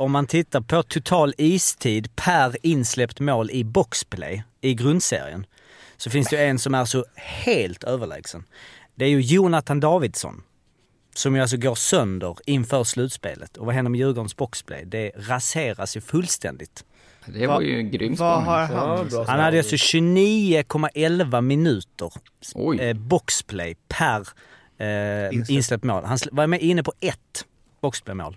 [0.00, 5.46] om man tittar på total istid per insläppt mål i boxplay i grundserien
[5.96, 8.44] så finns det en som är så helt överlägsen.
[8.94, 10.42] Det är ju Jonathan Davidsson.
[11.14, 13.56] Som ju alltså går sönder inför slutspelet.
[13.56, 14.84] Och vad händer med Djurgårdens boxplay?
[14.84, 16.84] Det raseras ju fullständigt.
[17.26, 19.10] Det var ju en grym Vad har han?
[19.26, 22.12] Han hade alltså 29,11 minuter
[22.54, 22.80] Oj.
[22.80, 24.28] eh, boxplay per
[24.78, 25.84] eh, Insläppt.
[25.84, 26.04] mål.
[26.04, 27.44] Han var med inne på ett
[27.80, 28.36] boxplaymål.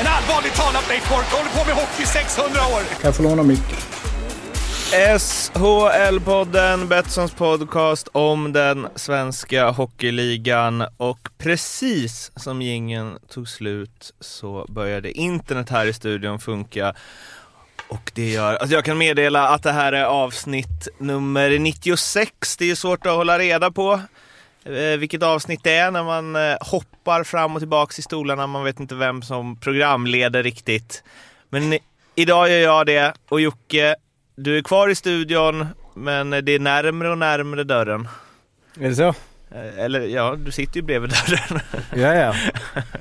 [0.00, 2.80] En allvarligt talat Leif Boork håller på med hockey i 600 år!
[2.80, 3.76] Kan jag få låna micken?
[5.18, 10.84] SHL-podden, Betssons podcast om den svenska hockeyligan.
[10.96, 16.94] Och precis som gingen tog slut så började internet här i studion funka.
[17.88, 22.56] Och det gör att jag kan meddela att det här är avsnitt nummer 96.
[22.56, 24.00] Det är svårt att hålla reda på
[24.98, 28.46] vilket avsnitt det är när man eh, hoppar fram och tillbaks i stolarna.
[28.46, 31.02] Man vet inte vem som programleder riktigt.
[31.48, 31.78] Men
[32.14, 33.96] idag gör jag det och Jocke,
[34.36, 38.08] du är kvar i studion men det är närmre och närmre dörren.
[38.80, 39.08] Är det så?
[39.54, 41.60] Eh, Eller ja, du sitter ju bredvid dörren.
[41.96, 42.34] Ja, ja.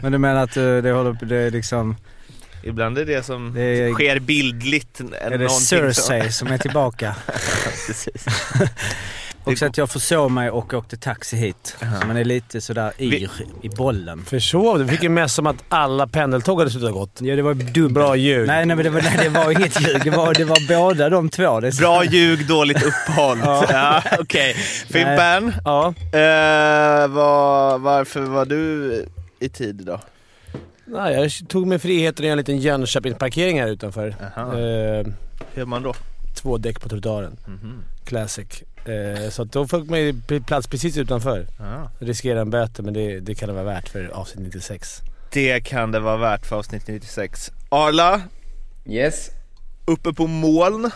[0.02, 1.96] Men du menar att eh, det håller på, det är liksom...
[2.64, 5.00] Ibland är det som Det är- sker bildligt.
[5.22, 7.16] Är det Cersei som är tillbaka?
[7.88, 8.26] Precis.
[9.52, 11.76] Också att jag försov mig och åkte taxi hit.
[12.02, 13.30] Så man är lite sådär yr
[13.62, 14.26] i bollen.
[14.26, 14.88] Försov du?
[14.88, 17.22] Fick en mess om att alla pendeltåg hade slutat gått.
[17.22, 17.94] Ja, det var dubbelt.
[17.94, 18.48] Bra ljud.
[18.48, 20.02] Nej, nej, men det var, nej, det var inget ljug.
[20.04, 21.60] Det var, det var båda de två.
[21.60, 23.38] Det Bra ljug, dåligt uppehåll.
[23.70, 24.54] ja, Okej.
[24.90, 25.88] Fimpen, Ja.
[26.12, 29.06] eh, var, varför var du
[29.40, 30.00] i tid idag?
[30.86, 34.16] Nej, jag tog mig friheten att göra en liten Jönköpingsparkering här utanför.
[34.36, 34.46] Jaha.
[34.48, 35.06] Eh,
[35.54, 35.94] Hur gör man då?
[36.36, 37.38] två däck på trottoaren.
[37.48, 37.84] Mhm.
[38.06, 38.48] Classic.
[38.88, 40.14] Eh, så att då fick man ju
[40.46, 41.48] plats precis utanför.
[41.60, 41.90] Ja.
[42.00, 45.02] Riskera en böter men det, det kan det vara värt för avsnitt 96.
[45.32, 47.52] Det kan det vara värt för avsnitt 96.
[47.70, 48.22] Arla,
[48.86, 49.30] Yes.
[49.86, 50.92] uppe på moln.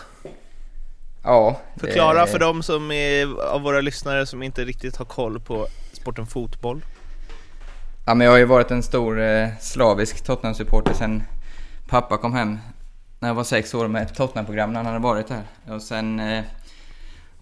[1.24, 1.60] Ja.
[1.76, 5.66] Förklara eh, för dem som är, av våra lyssnare som inte riktigt har koll på
[5.92, 6.84] sporten fotboll.
[8.04, 11.22] Ja, men jag har ju varit en stor eh, slavisk Tottenham-supporter sen
[11.88, 12.58] pappa kom hem
[13.18, 15.42] när jag var sex år med ett Tottenham-program när han hade varit här.
[15.74, 16.44] Och sen eh,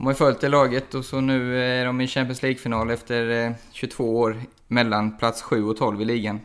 [0.00, 3.46] de har ju följt det laget och så nu är de i Champions League-final efter
[3.46, 6.40] eh, 22 år mellan plats 7 och 12 i ligan.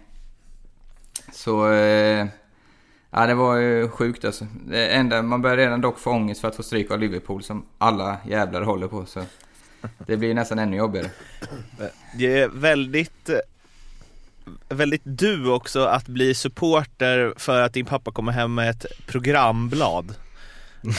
[1.32, 2.28] Så eh,
[3.10, 4.48] ja, det var ju sjukt alltså.
[4.68, 7.66] Det enda, man börjar redan dock få ångest för att få stryk av Liverpool som
[7.78, 9.06] alla jävlar håller på.
[9.06, 9.22] Så
[9.98, 11.10] det blir nästan ännu jobbigare.
[12.18, 13.36] Det är väldigt, eh,
[14.70, 20.16] väldigt du också att bli supporter för att din pappa kommer hem med ett programblad.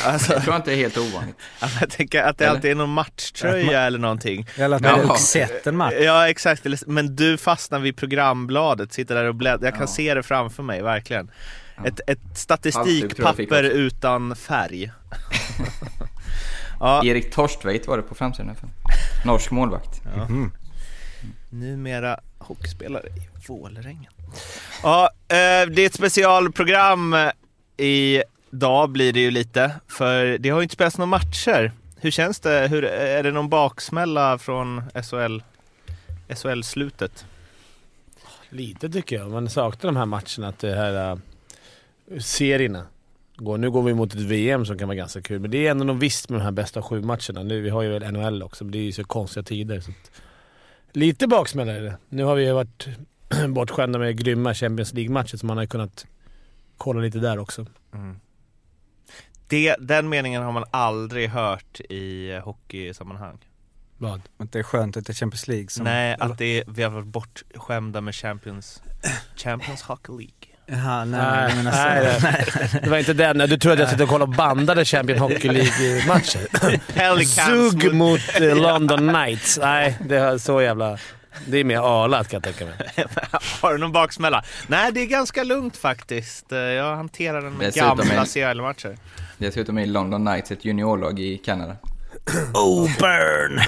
[0.05, 1.37] Alltså, Jag tror inte det är helt ovanligt.
[1.81, 2.55] jag tänker att det Eller?
[2.55, 4.47] alltid är någon matchtröja eller någonting.
[4.57, 5.07] Eller att man Ja.
[5.07, 5.95] har sett en match.
[6.01, 9.67] Ja exakt, men du fastnar vid programbladet, sitter där och bläddrar.
[9.67, 9.87] Jag kan Ja.
[9.87, 11.31] se det framför mig, verkligen.
[11.77, 11.85] Ja.
[11.87, 14.93] Ett, ett statistikpapper utan färg.
[16.81, 18.57] ja, Erik Torstveit var det på framsidan.
[19.25, 20.01] Norsk målvakt.
[20.29, 20.53] Mhm.
[21.51, 24.13] numera hockeyspelare i Vålerengen.
[24.83, 25.35] Ja, eh,
[25.71, 27.17] det är ett specialprogram
[27.77, 31.73] i dag blir det ju lite, för det har ju inte spelats några matcher.
[32.01, 32.69] Hur känns det?
[32.69, 35.43] Hur, är det någon baksmälla från SHL,
[36.29, 37.27] SHL-slutet?
[38.51, 39.31] Lite tycker jag.
[39.31, 41.13] Man saknar de här matcherna, att det här...
[41.13, 41.19] Uh,
[42.19, 42.87] serierna.
[43.37, 43.59] Går.
[43.59, 45.85] Nu går vi mot ett VM som kan vara ganska kul, men det är ändå
[45.85, 47.43] något visst med de här bästa sju matcherna.
[47.43, 49.81] Nu, vi har ju väl NHL också, men det är ju så konstiga tider.
[49.81, 50.11] Så att,
[50.93, 51.97] lite baksmälla är det.
[52.09, 52.89] Nu har vi ju varit
[53.49, 56.07] bortskämda med grymma Champions League-matcher, så man har ju kunnat
[56.77, 57.67] kolla lite där också.
[59.49, 63.39] Det, den meningen har man aldrig hört i hockeysammanhang.
[63.99, 64.23] Vad?
[64.39, 65.85] Att det är skönt att det är Champions League som...
[65.85, 68.83] Nej, att det är, vi har varit bortskämda med Champions,
[69.37, 70.57] Champions Hockey League.
[70.69, 72.79] Jaha, nej, Nej, jag menar nej, så.
[72.83, 73.39] det, var inte den.
[73.39, 76.41] Du trodde att jag satt och kollade och bandade Champions Hockey League-matcher.
[77.47, 79.59] Zug mot eh, London Knights.
[79.63, 80.99] Nej, det är så jävla...
[81.47, 83.07] Det är mer alat kan jag tänka mig.
[83.63, 84.45] Har du någon baksmälla?
[84.67, 86.53] Nej, det är ganska lugnt faktiskt.
[86.53, 88.25] Eh, Jag hanterar den med Dessutom gamla är-
[88.55, 88.97] CHL-matcher.
[89.39, 91.77] Dessutom är London Knights ett juniorlag i Kanada.
[92.55, 93.61] Oh, burn!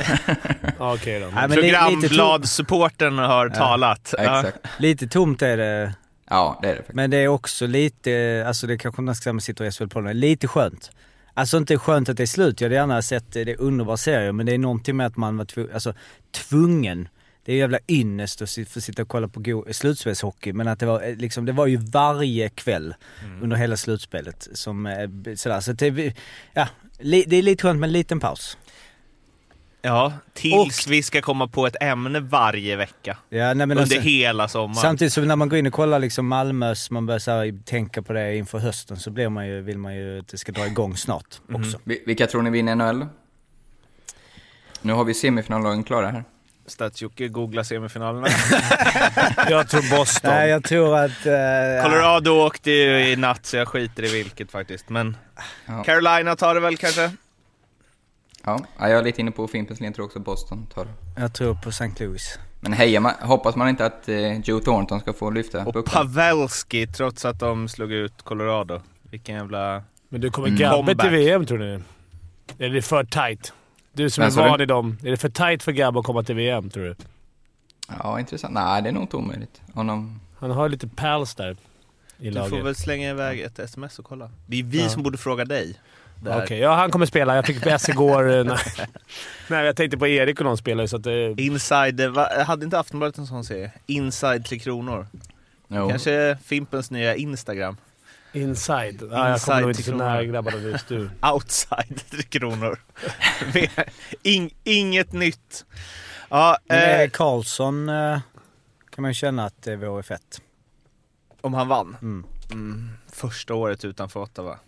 [0.79, 1.27] Okej då.
[1.27, 4.15] Lite, tom, Programbladsupporten har talat.
[4.19, 4.39] Ja, Ja.
[4.41, 4.67] exakt.
[4.81, 5.95] lite tomt är det
[6.31, 6.97] Ja, det är det faktiskt.
[6.97, 10.49] Men det är också lite, alltså det kanske man ska sitter i SHL på lite
[10.49, 10.91] skönt.
[11.35, 14.33] Alltså inte skönt att det är slut, jag hade gärna sett, det är underbar serie,
[14.33, 15.95] men det är någonting med att man var tvu- alltså,
[16.49, 17.09] tvungen.
[17.49, 21.03] Det är jävla ynnest att få sitta och kolla på slutspelshockey, men att det var
[21.03, 22.95] eh, liksom, det var ju varje kväll
[23.43, 25.61] under hela slutspelet som eh, sådär.
[25.61, 26.15] Så det,
[26.55, 26.69] ja,
[26.99, 28.59] det är lite skönt med en liten paus.
[29.83, 33.19] Ja, tills vi ska komma på ett ämne varje vecka.
[33.29, 34.75] Ja, nej, men under alltså- hela sommaren.
[34.75, 38.03] Samtidigt som när man går in och kollar liksom Malmös, man börjar så här, tänka
[38.03, 40.67] på det inför hösten så blir man ju, vill man ju att det ska dra
[40.67, 41.81] igång snart också.
[41.85, 43.07] Vi- Vilka tror ni vinner NHL?
[44.83, 46.25] Nu har vi semifinallagen klara här.
[46.69, 48.27] Stats-Jocke googlar semifinalerna.
[49.51, 50.31] Jag tror Boston.
[50.31, 51.27] Nej, jag tror att...
[51.27, 54.89] eh, Colorado åkte ju i natt så jag skiter i vilket faktiskt.
[54.89, 55.17] Men
[55.67, 55.83] Ja.
[55.85, 57.11] Carolina tar det väl kanske?
[58.45, 61.21] Ja, ja, jag är lite inne på Fimpens linje, tror också Boston tar det.
[61.21, 61.91] Jag tror på St.
[61.99, 62.39] Louis.
[62.61, 65.93] Men hejar man, hoppas man inte att eh, Joe Thornton ska få lyfta Och pucken?
[65.93, 68.81] Pavelski trots att de slog ut Colorado.
[69.11, 69.83] Vilken jävla...
[70.09, 70.59] Men du kommer Mm.
[70.61, 71.81] Gabbe till VM tror ni?
[72.59, 73.53] Är det för tight?
[73.99, 74.49] Du som Vad är du?
[74.51, 74.99] van i dem.
[75.05, 76.95] Är det för tight för Gabbe att komma till VM tror du?
[78.03, 78.55] Ja, intressant.
[78.55, 79.61] Nej, det är nog inte omöjligt.
[79.75, 80.21] Honom...
[80.39, 81.51] Han har lite pals där
[82.19, 82.51] i Du laget.
[82.51, 84.31] får väl slänga iväg ett sms och kolla.
[84.47, 84.89] Det är vi Ja.
[84.89, 85.75] som borde fråga dig.
[86.27, 87.37] Okej, ja han kommer spela.
[87.37, 88.31] Jag fick PS igår.
[88.39, 88.59] eh, nej.
[89.49, 91.07] nej, jag tänkte på Erik och någon spelare så att...
[91.07, 93.73] eh, Inside, va, hade inte Aftonbladet en sån serie?
[93.87, 95.07] Inside Tre Kronor.
[95.69, 95.89] Jo.
[95.89, 97.77] Kanske Fimpens nya Instagram.
[98.33, 99.03] Inside.
[99.11, 101.11] Ja, jag kommer nog inte till så nära grabbarna just du.
[101.35, 102.79] Outside Tre Kronor.
[104.23, 105.65] In, inget nytt.
[106.29, 108.21] Ja, eh, Karlsson eh,
[108.91, 110.41] kan man ju känna att det vore fett.
[111.41, 111.97] om han vann.
[112.03, 112.25] Mm.
[112.53, 114.59] Mm, första året utanför Ottawa.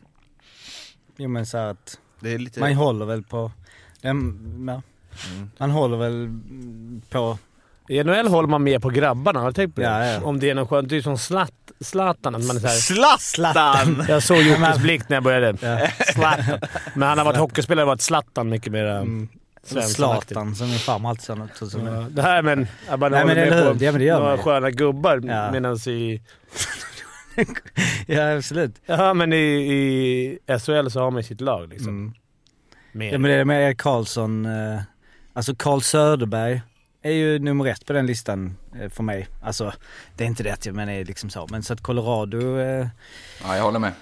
[1.16, 2.60] Jo men så att Det är lite...
[2.60, 3.52] man håller väl på...
[4.00, 4.82] Den, ja.
[5.34, 5.50] Mm.
[5.58, 6.28] Man håller väl
[7.10, 7.38] på...
[7.88, 9.40] I NHL håller man med på grabbarna.
[9.40, 9.86] Har du tänkt på det?
[9.86, 10.22] Ja, ja.
[10.24, 10.88] Om det är något skönt.
[10.88, 11.52] Det är ju som Zlat,
[11.84, 12.34] Zlatan.
[12.34, 14.04] Att man är så här, Zlatan!
[14.08, 15.56] jag såg Jockes blick när jag började.
[15.60, 15.88] Ja.
[16.12, 16.60] Zlatan.
[16.94, 19.28] Men han har varit hockeyspelare och varit Zlatan mycket mer Mm.
[19.64, 21.24] svensk Zlatan som min farmor alltid
[21.58, 21.66] sa.
[21.70, 22.66] som- Ja, det här men...
[22.88, 23.84] Jag bara Nej, håller men med eller på?
[23.84, 24.42] Ja, men det gör några man ju.
[24.42, 25.50] sköna gubbar Ja.
[25.52, 26.22] medan i...
[28.06, 28.74] Ja absolut.
[28.86, 31.88] Ja, men i, i SHL så har man sitt lag liksom.
[31.88, 32.12] Mm.
[32.92, 33.12] Mer.
[33.12, 34.80] Ja men det är med Erik Karlsson, eh,
[35.32, 36.62] alltså Carl Söderberg
[37.02, 39.29] är ju nummer ett på den listan eh, för mig.
[39.43, 39.73] Alltså
[40.17, 42.87] det är inte det att jag menar liksom så, men så att Colorado, eh,
[43.44, 43.93] Ja, jag håller med.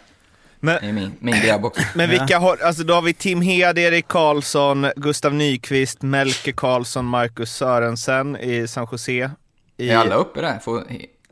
[0.60, 1.82] Men- Det är min, min grabb också.
[1.94, 2.18] Men Ja.
[2.20, 7.52] vilka har, alltså då har vi Tim Hed, Erik Karlsson, Gustav Nyqvist, Melke Karlsson, Marcus
[7.56, 9.30] Sörensen i San Jose.
[9.76, 10.58] I, Är alla uppe där?
[10.58, 10.84] Får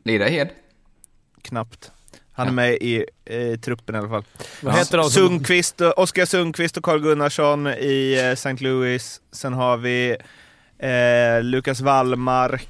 [0.05, 0.49] lira Hed?
[1.43, 1.91] Knappt.
[2.33, 2.55] Han är Ja.
[2.55, 4.25] med i, i truppen i alla fall.
[4.63, 5.11] Vad heter de.
[5.11, 8.57] Sundqvist, och- Oskar Sundqvist och Carl Gunnarsson i eh, St.
[8.65, 9.21] Louis.
[9.33, 10.17] Sen har vi
[10.79, 12.69] eh, Lukas Wallmark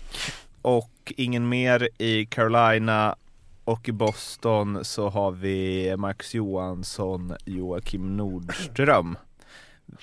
[0.62, 3.16] och ingen mer i Carolina.
[3.64, 9.18] Och i Boston så har vi Marcus Johansson, Joakim Nordström.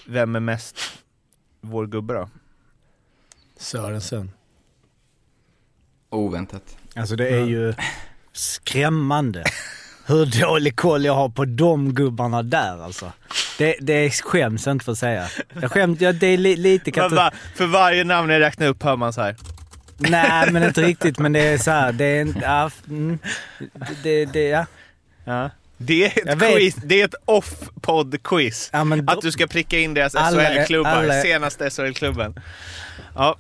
[0.08, 0.78] Vem är mest
[1.62, 2.30] vår gubbe då?
[3.58, 4.32] Sörensen.
[6.10, 6.78] Oväntat.
[6.96, 7.74] alltså det är ju
[8.32, 9.44] skrämmande
[10.06, 13.12] hur dålig koll jag har på de gubbarna där alltså.
[13.58, 15.28] Det, det skäms jag inte för att säga.
[15.62, 17.20] Jag skäms, ja, det är li, lite katastrof.
[17.20, 19.36] va, för varje namn jag räknar upp hör man så här.
[19.98, 23.20] Nej men inte riktigt men det är så här, det är en, ja, mm,
[24.04, 24.66] det, det, ja.
[25.26, 25.50] Ja.
[25.78, 26.56] Det är ett vet.
[26.56, 28.70] quiz, det är ett off-podd-quiz.
[28.74, 32.40] ja Att du ska pricka in deras SHL-klubbar, senaste SHL-klubben.
[33.16, 33.38] Ja.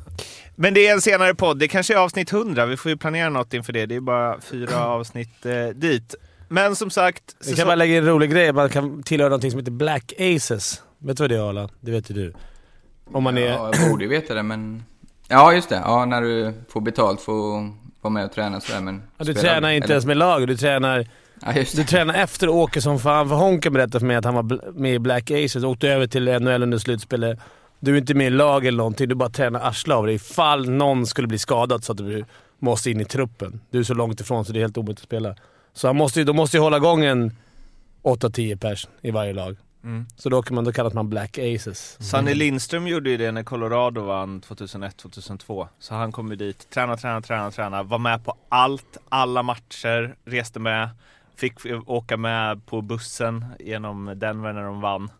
[0.55, 3.29] Men det är en senare podd, det kanske är avsnitt 100, vi får ju planera
[3.29, 3.85] något inför det.
[3.85, 6.15] Det är bara fyra avsnitt eh, dit.
[6.53, 7.35] Men som sagt...
[7.39, 8.53] Vi säsong- kan bara lägga in en rolig grej.
[8.53, 10.81] Man kan tillhöra någonting som heter Black Aces.
[10.97, 11.69] Vet du vad det är Arla?
[11.79, 12.33] Det vet ju du.
[13.11, 13.41] Om man är...
[13.47, 14.83] Ja, jag borde ju veta det, men...
[15.27, 15.75] Ja, just det.
[15.75, 19.01] Ja, när du får betalt för att vara med och träna sådär, men...
[19.17, 20.47] Ja, du spelar- tränar inte eller- ens med laget.
[20.47, 21.07] Du tränar,
[21.45, 23.29] Ja, just du tränar efter och åker som fan.
[23.29, 26.07] För Honken berättade för mig att han var med i Black Aces och åkte över
[26.07, 27.39] till NHL under slutspelet.
[27.79, 29.09] Du är inte med i lag eller någonting.
[29.09, 32.25] Du bara tränar arslet av dig ifall någon skulle bli skadad så att du
[32.59, 33.61] måste in i truppen.
[33.71, 35.35] Du är så långt ifrån så det är helt omöjligt att spela.
[35.73, 37.31] Så han måste, de måste ju hålla igång en
[38.03, 39.57] 8-10 pers i varje lag.
[39.83, 40.05] Mm.
[40.15, 41.97] Så då, kan man, då kallas man Black Aces.
[42.09, 45.67] Sanny Lindström gjorde ju det när Colorado vann 2001-2002.
[45.79, 50.15] Så han kom ju dit, träna, träna, träna, träna, var med på allt, alla matcher,
[50.25, 50.89] reste med.
[51.35, 51.53] Fick
[51.85, 55.11] åka med på bussen genom Denver när de vann.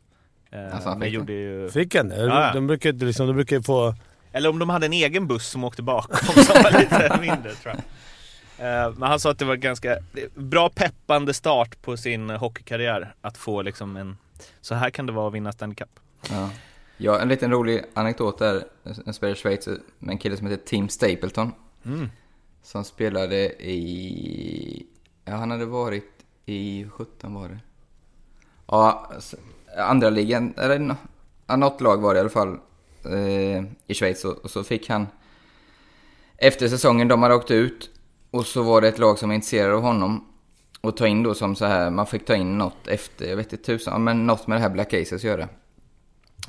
[0.51, 1.69] Eh, Alltså, han men fick gjorde ju...
[1.69, 2.25] Fick han det?
[2.25, 2.51] Ja.
[2.53, 3.95] De brukar ju liksom, de brukar ju få...
[4.31, 7.75] Eller om de hade en egen buss som åkte bakom som var lite mindre tror
[7.75, 7.83] jag.
[8.63, 9.98] Eh, Men han sa att det var ganska
[10.36, 14.17] bra peppande start på sin hockeykarriär att få liksom en
[14.62, 16.00] så här kan det vara att vinna Stanley Cup.
[16.29, 16.50] Ja.
[16.98, 18.63] ja, en liten rolig anekdot där.
[19.05, 19.67] En spelare i Schweiz
[20.00, 21.51] med en kille som heter Tim Stapleton.
[21.86, 22.10] Mm.
[22.63, 24.86] Som spelade i...
[25.25, 26.86] Ja, han hade varit i...
[26.89, 27.60] 17 var det.
[28.67, 29.12] Ja,
[29.77, 30.96] andra ligan, eller
[31.58, 32.60] något lag var det i alla fall
[33.05, 34.25] eh, i Schweiz.
[34.25, 35.08] Och, och så fick han...
[36.38, 37.89] Efter säsongen, de hade åkt ut.
[38.34, 40.25] Och så var det ett lag som var intresserade av honom.
[40.82, 43.54] Och ta in då som så här, man fick ta in något efter, jag vet
[43.54, 45.48] inte tusan, men något med det här Black Aces att göra.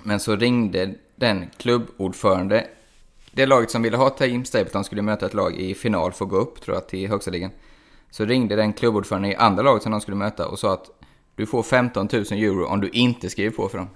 [0.03, 2.67] Men så ringde den klubbordförande,
[3.31, 6.31] det laget som ville ha Tim Stapleton skulle möta ett lag i final för att
[6.31, 7.51] gå upp, tror jag, till högsta ligan.
[8.11, 10.91] Så ringde den klubbordförande i andra laget som de skulle möta och sa att
[11.35, 13.89] du får 15 000 euro om du inte skriver på för dem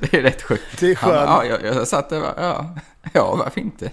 [0.00, 0.80] det är rätt sjukt.
[0.80, 1.14] Det är skönt.
[1.14, 2.74] Ja, jag, jag satt där bara, ja,
[3.12, 3.90] ja, varför inte?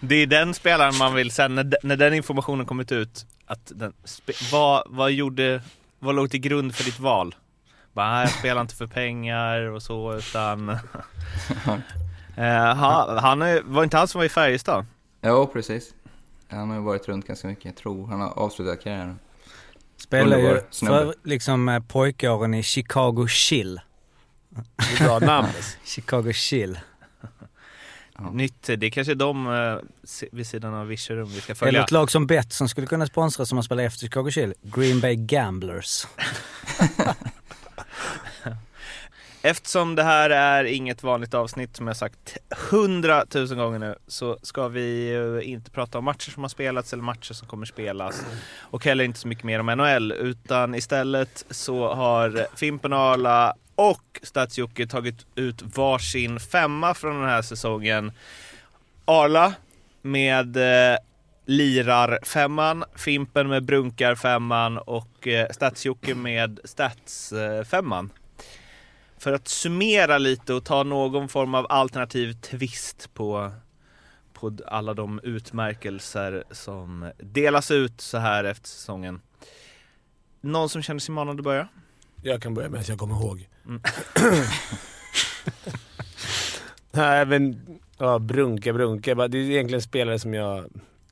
[0.00, 3.92] Det är den spelaren man vill sen, när, när den informationen kommit ut, att den,
[4.52, 5.62] vad, vad gjorde,
[5.98, 7.34] vad låg till grund för ditt val?
[7.92, 10.68] Bara, "Nej, jag spelar inte för pengar och så, utan...
[12.36, 14.86] Eh, han, han är, var inte han som var i Färjestad?
[15.20, 15.94] Ja, precis.
[16.48, 17.64] Han har ju varit runt ganska mycket.
[17.64, 19.18] Jag tror han har avslutat karriären.
[20.10, 23.80] Spelar ju för liksom eh, pojkåren i Chicago Chill.
[24.50, 25.48] Det är bra namn.
[25.84, 26.78] Chicago Chill.
[28.18, 28.30] Ja.
[28.30, 31.84] Nytt, det är kanske de eh, vid sidan av Virserum vi ska Eller följa.
[31.84, 34.54] ett lag som Betsson skulle kunna sponsra som har spelat efter Chicago Chill.
[34.62, 36.06] Green Bay Gamblers.
[39.42, 42.36] Eftersom det här är inget vanligt avsnitt som jag sagt
[42.70, 47.02] hundratusen gånger nu så ska vi ju inte prata om matcher som har spelats eller
[47.02, 48.26] matcher som kommer spelas
[48.58, 54.20] och heller inte så mycket mer om NHL utan istället så har Fimpen Arla och
[54.22, 58.12] Stats-Jocke tagit ut varsin femma från den här säsongen.
[59.04, 59.54] Arla
[60.02, 60.98] med eh,
[61.46, 68.10] lirar-femman, Fimpen med brunkar-femman och eh, Stats-Jocke med stats-femman.
[68.14, 68.19] Eh,
[69.20, 73.52] för att summera lite och ta någon form av alternativ twist på,
[74.32, 79.20] på alla de utmärkelser som delas ut så här efter säsongen.
[80.40, 81.68] Någon som känner sig manad att börja?
[82.22, 83.48] Jag kan börja med att jag kommer ihåg.
[83.66, 83.82] Mm.
[86.90, 87.60] Nej men,
[87.98, 89.14] ja, Brunke, Brunke.
[89.14, 90.64] Bara- Det är egentligen spelare som jag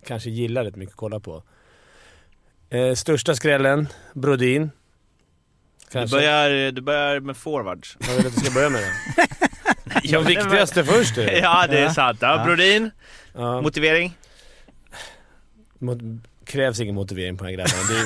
[0.06, 1.42] kanske gillar rätt mycket att kolla på.
[2.70, 4.70] Eh, största skrällen, Brodin.
[5.92, 7.96] Du börjar, du börjar med forwards.
[8.00, 8.92] Jag vill att du ska börja med det.
[10.12, 11.18] De viktigaste först.
[11.18, 11.40] är.
[11.42, 12.18] Ja, det är sant.
[12.20, 12.42] Ja.
[12.44, 12.90] Brodin,
[13.34, 14.16] Ja, motivering?
[15.78, 15.98] mot,
[16.46, 17.96] krävs ingen motivering på den här grabben.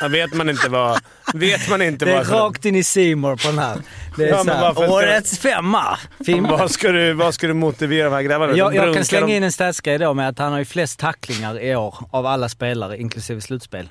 [0.00, 1.00] Det vet man inte vad...
[1.34, 2.40] Vet man inte Det är vad...
[2.40, 3.76] rakt in i Simor på den här.
[4.16, 5.98] Det är Ja, såhär, varför ska- årets femma!
[6.42, 8.52] Vad ska, du, vad ska du motivera de här grabbarna?
[8.52, 10.64] De Jag, jag kan slänga dem- in en statsgrej då med att han har ju
[10.64, 13.88] flest tacklingar i år av alla spelare, inklusive slutspel.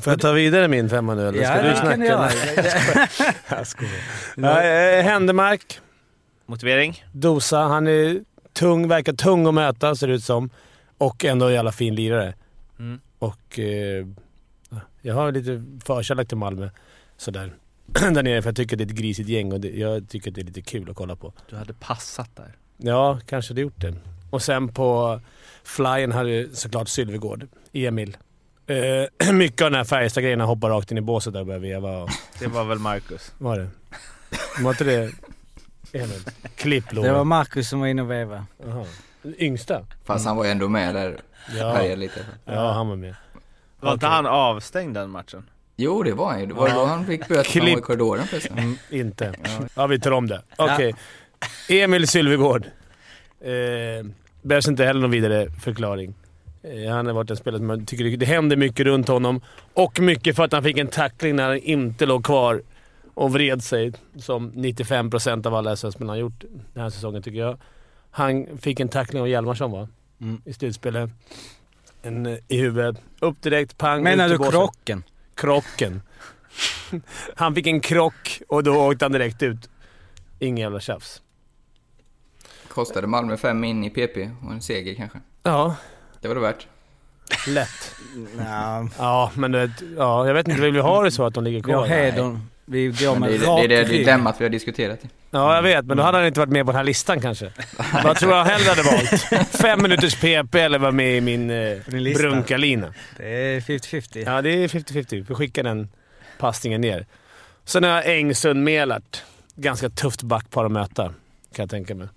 [0.00, 1.96] Får jag ta vidare min femma nu eller ska Ja, du det snacka?
[1.96, 3.58] kan.
[3.58, 3.92] Jag skojar.
[4.36, 5.80] Ja, eh, Händemark,
[6.46, 7.04] Motivering?
[7.12, 7.58] Dosa.
[7.58, 8.20] Han är
[8.52, 10.50] tung, verkar tung att möta ser det ut som.
[10.98, 12.34] Och ändå en jävla fin lirare.
[12.78, 13.00] Mm.
[13.18, 14.06] Och eh,
[15.02, 16.68] jag har lite förkärlek till Malmö.
[17.16, 17.52] Sådär.
[17.86, 20.40] Där nere för jag tycker det är ett grisigt gäng och det, jag tycker det
[20.40, 21.32] är lite kul att kolla på.
[21.50, 22.56] Du hade passat där.
[22.76, 23.94] Ja, kanske hade gjort det.
[24.30, 25.20] Och sen på
[25.64, 27.46] flyen hade såklart Sylvegård.
[27.72, 28.16] Emil.
[28.66, 31.98] Eh, mycket av den här Färjestad-grejerna hoppar rakt in i båset där och börjar veva.
[31.98, 33.32] Och, Det var väl Marcus?
[33.38, 33.68] var det?
[34.62, 35.12] Var inte det
[35.92, 36.20] Emil?
[36.56, 37.08] Klipplåda.
[37.08, 38.44] Det var Marcus som var inne och vevade.
[38.66, 38.84] Jaha.
[39.38, 39.86] Yngsta?
[40.04, 41.20] Fast han var ju ändå med där.
[41.58, 41.94] Ja.
[41.94, 42.20] Lite.
[42.44, 43.14] ja, han var med.
[43.80, 45.44] Var inte han avstängd den matchen?
[45.76, 46.46] Jo, det var han ju.
[46.46, 47.82] Det var då han fick böter var i Klipp.
[47.84, 48.58] korridoren förresten.
[48.58, 49.34] Mm, inte.
[49.74, 50.42] Ja, vi tar om det.
[50.56, 50.94] Okej.
[51.68, 52.66] Emil Sylvegård.
[53.40, 54.06] Eh,
[54.42, 56.14] behövs inte heller någon vidare förklaring.
[56.66, 59.40] Eh, han har varit en spelare som man tycker det- det händer mycket runt honom.
[59.74, 62.62] Och mycket för att han fick en tackling när han inte låg kvar
[63.14, 63.92] och vred sig.
[64.16, 66.44] Som 95% av alla SHL-spelare har gjort
[66.74, 67.58] den här säsongen, tycker jag.
[68.10, 69.88] Han fick en tackling av Hjalmarsson, va?
[70.20, 70.40] Mm.
[70.44, 71.10] I slutspelet.
[72.02, 72.96] En eh, i huvudet.
[73.20, 75.04] Upp direkt, pang, Menar du krocken?
[75.34, 76.02] Krocken.
[77.36, 79.68] Han fick en krock och då åkte han direkt ut.
[80.38, 81.22] Ingen jävla tjafs.
[82.68, 85.18] Kostade Malmö fem in i PP och en seger kanske.
[85.42, 85.76] Ja,
[86.26, 86.66] Det var det värt.
[87.46, 87.68] lätt.
[88.38, 89.52] Ja, Ja, men
[89.96, 90.60] ja, jag vet inte.
[90.60, 91.86] Vill vi ha det så att de ligger kvar?
[91.86, 92.40] hedern.
[92.64, 94.98] Vi går Men med det, är, det är det dilemmat vi har diskuterat.
[95.30, 95.84] Ja, jag vet.
[95.84, 97.52] Men då hade han inte varit med på den här listan kanske.
[98.04, 99.48] Vad tror du han hellre hade valt?
[99.50, 101.78] Fem minuters PP eller vara med i min eh,
[102.16, 102.94] brunkalina?
[103.16, 104.22] Det är 50-50.
[104.26, 105.24] Ja, det är 50-50.
[105.28, 105.88] Vi skickar den
[106.38, 107.06] passningen ner.
[107.64, 109.22] Sen har jag Engsund-Melart.
[109.54, 111.14] Ganska tufft backpar att möta, kan
[111.62, 112.08] jag tänka mig.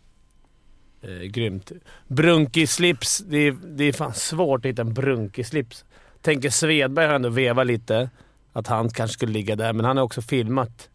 [1.01, 1.71] Eh, grymt.
[2.07, 3.17] Brunkislips.
[3.17, 5.85] Det är, det är fan svårt att hitta en Brunkislips.
[6.21, 8.09] Tänker Svedberg har ändå vevat lite.
[8.53, 10.89] Att han kanske skulle ligga där, men han har också filmat.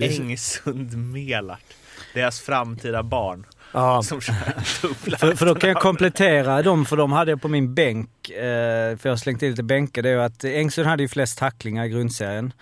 [0.00, 1.74] Ängsund är Engsund Melart.
[2.14, 3.46] Deras framtida barn.
[3.76, 4.02] Ja.
[4.02, 4.20] som.
[4.20, 8.30] För, för då kan jag komplettera dem, för de hade jag på min bänk.
[8.30, 10.02] Eh, för jag har slängt in lite bänkar.
[10.02, 12.52] Det är ju att Engsund hade ju flest tacklingar i grundserien.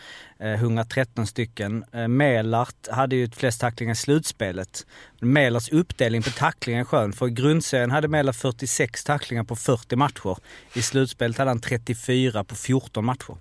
[0.40, 1.84] Eh, 113 stycken.
[1.92, 4.86] Eh, Melart hade ju flest tacklingar i slutspelet.
[5.20, 7.12] Melarts uppdelning på tacklingar är skön.
[7.12, 10.36] För i grundserien hade Melart 46 tacklingar på 40 matcher.
[10.74, 13.36] I slutspelet hade han 34 på 14 matcher.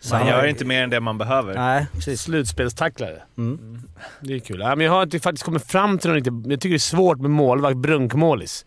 [0.00, 1.54] Så Man han- gör inte mer än det man behöver.
[1.54, 2.22] Nej, precis.
[2.22, 3.22] Slutspelstacklare.
[3.38, 3.82] Mm.
[4.20, 4.60] Det är kul.
[4.60, 6.32] Ja, men jag har inte faktiskt kommit fram till någon riktigt...
[6.46, 8.66] Jag tycker det är svårt med målvakt, brunkmålis.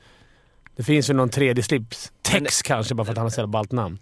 [0.75, 2.11] Det finns väl någon tredje slips.
[2.21, 3.97] Tex kanske, bara för att han har så ballt namn.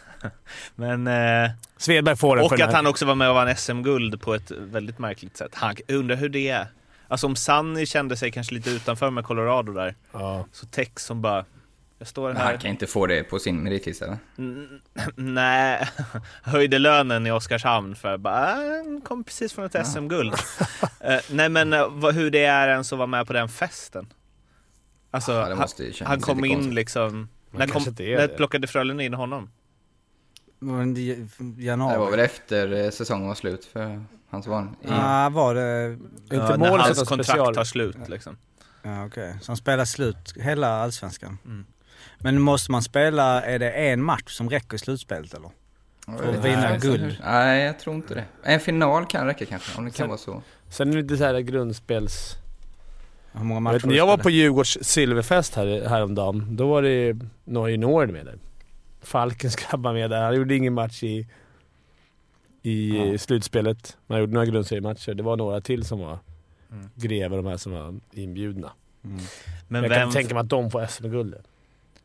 [0.74, 2.72] Men, eh, Svedberg får den och att här.
[2.72, 5.50] han också var med och vann SM-guld på ett väldigt märkligt sätt.
[5.54, 6.66] Han, jag undrar hur det är.
[7.08, 9.94] Alltså om Sunny kände sig kanske lite utanför med Colorado där.
[10.12, 10.46] Ja.
[10.52, 11.44] Så Tex som bara...
[11.98, 12.44] Jag står Men här.
[12.44, 14.18] han kan inte få det på sin meritlista va?
[14.38, 14.80] Mm,
[15.16, 15.88] Nej,
[16.42, 20.34] höjde lönen i Oskarshamn för bara, äh, kom precis från ett SM-guld.
[21.00, 24.06] Eh, nej men eh, hur det är ens att vara med på den festen.
[25.10, 25.68] Alltså, Ja, han,
[26.06, 26.74] han kom in konstigt.
[26.74, 27.28] liksom...
[27.50, 27.92] När, kom, när
[28.28, 28.36] det.
[28.36, 29.50] plockade Frölunda in honom?
[30.58, 31.18] Men det-
[31.58, 31.98] Januari.
[31.98, 34.76] var väl efter eh, säsongen var slut för hans van.
[34.82, 35.92] i- Ja, var det...
[36.22, 37.54] Inte Ja, när hans kontrakt special.
[37.54, 38.36] tar slut liksom.
[38.82, 39.36] Ja, okej.
[39.42, 41.38] Så han spelar slut hela allsvenskan.
[41.44, 41.64] Mm.
[42.18, 45.50] Men måste man spela, är det en match som räcker i slutspelet eller?
[46.18, 47.16] För att vinna guld.
[47.24, 48.24] Nej, jag tror inte det.
[48.42, 50.42] En final kan räcka kanske, om det kan Sen- vara så.
[50.68, 52.34] Sen är det lite så här grundspels...
[53.32, 56.82] Hur många Jag, matcher vet, när jag var på Djurgårds silverfest här, häromdagen, då var
[56.82, 58.38] det några juniorer med där.
[59.02, 60.22] Falkens grabbar med där.
[60.24, 61.26] Han gjorde ingen match i,
[62.62, 63.18] i Ja.
[63.18, 63.96] slutspelet.
[64.06, 65.14] Man gjorde några grundseriematcher.
[65.14, 66.18] Det var några till som var
[66.72, 66.90] Mm.
[66.94, 68.72] grever, de här som var inbjudna.
[69.04, 69.18] Mm.
[69.68, 71.44] Men jag vem, kan tänka mig att de får SM-guldet.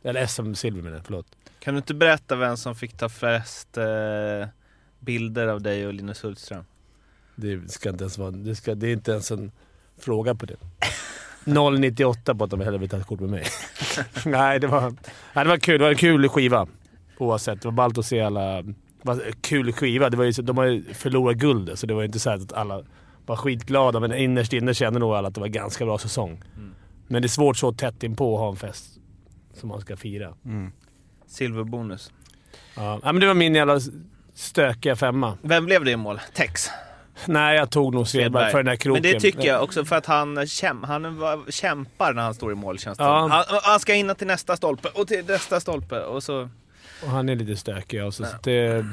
[0.03, 1.25] Eller SM-silver menar jag, förlåt.
[1.59, 4.47] kan du inte berätta vem som fick ta flest eh,
[4.99, 6.63] bilder av dig och Linus Hultström?
[7.35, 8.31] Det ska inte ens vara...
[8.31, 9.51] Det, ska, det är inte ens en
[9.97, 10.55] fråga på det.
[11.45, 13.45] 098 på att de hellre vill ta ett kort med mig.
[14.25, 14.81] nej, det var,
[15.33, 15.77] nej, det var kul.
[15.77, 16.67] Det var en kul skiva.
[17.17, 17.61] Oavsett.
[17.61, 18.63] Det var ballt att se alla...
[19.41, 20.09] Kul skiva.
[20.09, 22.53] Det var ju, de har ju förlorat guldet, så det var ju inte så att
[22.53, 22.83] alla
[23.25, 23.99] var skitglada.
[23.99, 26.43] Men innerst inne kände nog alla att det var en ganska bra säsong.
[26.55, 26.73] Mm.
[27.07, 28.99] Men det är svårt så tätt inpå att ha en fest
[29.53, 30.33] som man ska fira.
[30.45, 30.71] Mm.
[31.27, 32.11] Silverbonus.
[32.75, 33.79] Ja, men det var min jävla
[34.33, 35.37] stökiga femma.
[35.41, 36.19] Vem blev det i mål?
[36.33, 36.69] Tex?
[37.25, 39.03] Nej, jag tog nog Svedberg för den där kroken.
[39.03, 42.55] Men det tycker jag också för att han, käm, han kämpar när han står i
[42.55, 43.27] mål känns det Ja.
[43.27, 46.49] han, han ska in till nästa stolpe och till nästa stolpe och så...
[47.03, 48.85] Och han är lite stökig alltså, så att det...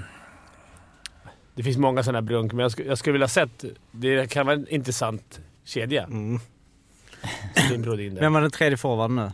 [1.55, 3.64] Det finns många sådana här brunk, men jag, skulle, jag skulle vilja sett...
[3.90, 6.05] Det kan vara en intressant kedja.
[6.05, 6.40] Mm.
[7.70, 8.20] Din Brodin där.
[8.20, 9.31] Vem var den tredje forwarden nu?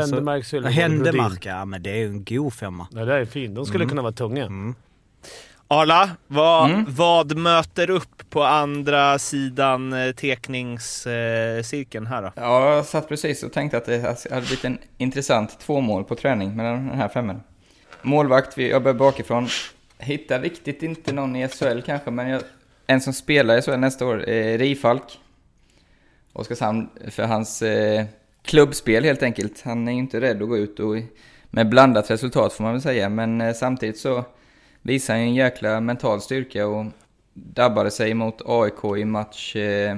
[0.00, 2.86] Händemark, Ja, Sylvegård, Händemark, ja men det är ju en god femma.
[2.92, 3.54] Ja, det är fint.
[3.54, 3.88] De skulle Mm.
[3.88, 4.44] kunna vara tunga.
[4.46, 4.74] Mm.
[5.68, 6.84] Arla, vad, Mm.
[6.88, 12.32] vad möter upp på andra sidan eh, tekningscirkeln här då?
[12.36, 16.14] Ja, jag satt precis och tänkte att det hade blivit en intressant två mål på
[16.14, 17.40] träning med den här femman.
[18.02, 19.48] Målvakt, vi- jag börjar bakifrån.
[19.98, 22.42] Hittar riktigt inte någon i SHL kanske, men jag,
[22.86, 25.18] en som spelar i SHL nästa år är Rifalk.
[26.32, 28.04] Oskarshamn, för hans eh,
[28.46, 29.62] klubbspel helt enkelt.
[29.64, 30.94] Han är ju inte rädd att gå ut och
[31.50, 34.24] med blandat resultat får man väl säga, men eh, samtidigt så
[34.82, 36.86] visar han ju en jäkla mental styrka och
[37.34, 39.96] dabbade sig mot AIK i match eh,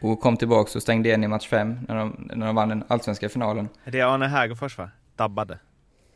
[0.00, 2.84] och kom tillbaka och stängde igen i match fem när de, när de vann den
[2.88, 3.68] allsvenska finalen.
[3.84, 4.90] Det är Arne Hägerfors va?
[5.16, 5.58] Dabbade.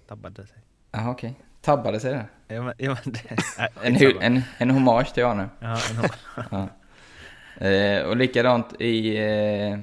[0.09, 0.57] Dabbade sig.
[0.92, 1.35] Jaha okej.
[1.61, 2.26] Tabbade sig där.
[2.48, 3.20] Ja, men, ja, men det,
[3.59, 5.48] nej, En, en, en hommage till Arne.
[5.61, 6.09] Ja, en,
[7.59, 7.66] Ja.
[7.66, 9.78] Eh, och likadant i eh,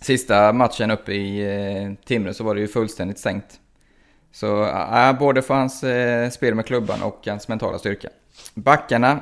[0.00, 3.60] sista matchen uppe i eh, Timrå så var det ju fullständigt stängt.
[4.32, 8.08] Så äh, både för hans eh, spel med klubban och hans mentala styrka.
[8.54, 9.20] Backarna.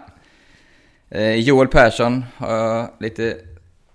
[1.08, 3.36] Eh, Joel Persson har jag lite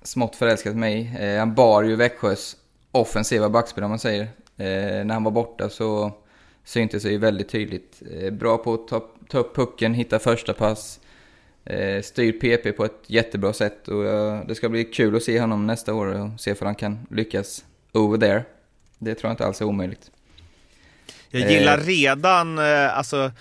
[0.04, 1.34] smått förälskat mig i.
[1.34, 2.56] eh, Han bar ju Växjös
[2.92, 4.22] offensiva backspel om man säger.
[4.58, 6.12] Eh, när han var borta så
[6.64, 8.02] syntes det ju väldigt tydligt.
[8.22, 11.00] Eh, bra på att ta, ta upp pucken, hitta första pass.
[11.66, 15.40] Eh, styr PP på ett jättebra sätt och eh, det ska bli kul att se
[15.40, 18.44] honom nästa år och se om han kan lyckas over there.
[19.00, 20.12] Det tror jag inte alls är omöjligt.
[21.30, 21.84] Jag gillar Eh.
[21.84, 23.32] redan eh, alltså,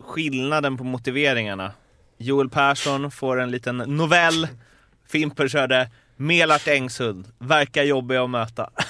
[0.00, 1.72] skillnaden på motiveringarna.
[2.18, 4.48] Joel Persson får en liten novell.
[5.08, 7.28] Fimper körde Melart Engsund.
[7.38, 8.70] Verkar jobbiga att möta.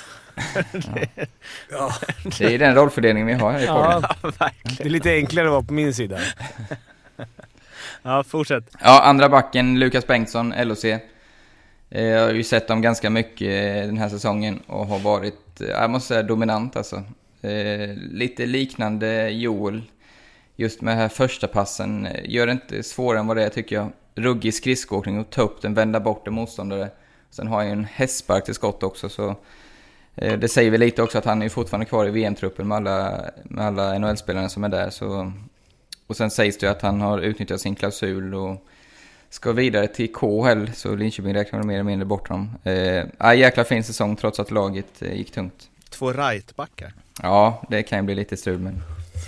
[2.39, 4.03] Det är den rollfördelningen vi har här i podden.
[4.03, 4.77] Ja, Ja, verkligen.
[4.77, 6.19] det är lite enklare att vara på min sida.
[8.07, 8.77] Ja, fortsätt.
[8.81, 10.85] Ja, andra backen, Lukas Bengtsson, LOC.
[10.85, 11.01] Eh,
[11.91, 15.69] jag har ju sett dem ganska mycket eh, den här säsongen och har varit, eh,
[15.69, 17.03] jag måste säga dominant alltså.
[17.97, 19.83] Lite liknande Joel,
[20.57, 22.09] just med den här första passen.
[22.25, 23.93] Gör det inte svårare än vad det är tycker jag.
[24.15, 26.91] ruggig skridskoåkning och ta upp den, vända bort en motståndare.
[27.31, 29.37] Sen har han ju en hästspark till skott också så
[30.15, 33.67] det säger väl lite också att han är fortfarande kvar i VM-truppen med alla, med
[33.67, 34.91] alla NHL-spelarna som är där.
[34.91, 35.33] Så,
[36.07, 38.67] och sen sägs det att han har utnyttjat sin klausul och
[39.31, 42.51] ska vidare till KHL, så Linköping räknar mer eller mindre bort honom.
[42.65, 45.71] Eh, jäkla fin säsong trots att laget eh, gick tungt.
[45.91, 46.93] Två rightbackar.
[47.23, 48.83] Ja, det kan ju bli lite strul men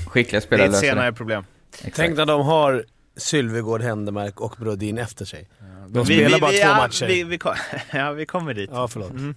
[0.09, 1.17] skickliga Det är spelare ett löser senare det.
[1.17, 1.45] problem.
[1.79, 1.97] Exakt.
[1.97, 2.85] Tänk när de har
[3.17, 5.49] Sylvegård, Händemark och Brodin efter sig.
[5.89, 7.07] De Vi- spelar vi- bara vi- två ja, matcher.
[7.07, 7.55] Vi, vi, kom,
[7.93, 8.71] ja, vi kommer dit.
[8.73, 9.11] Ja, förlåt.
[9.11, 9.35] Mm.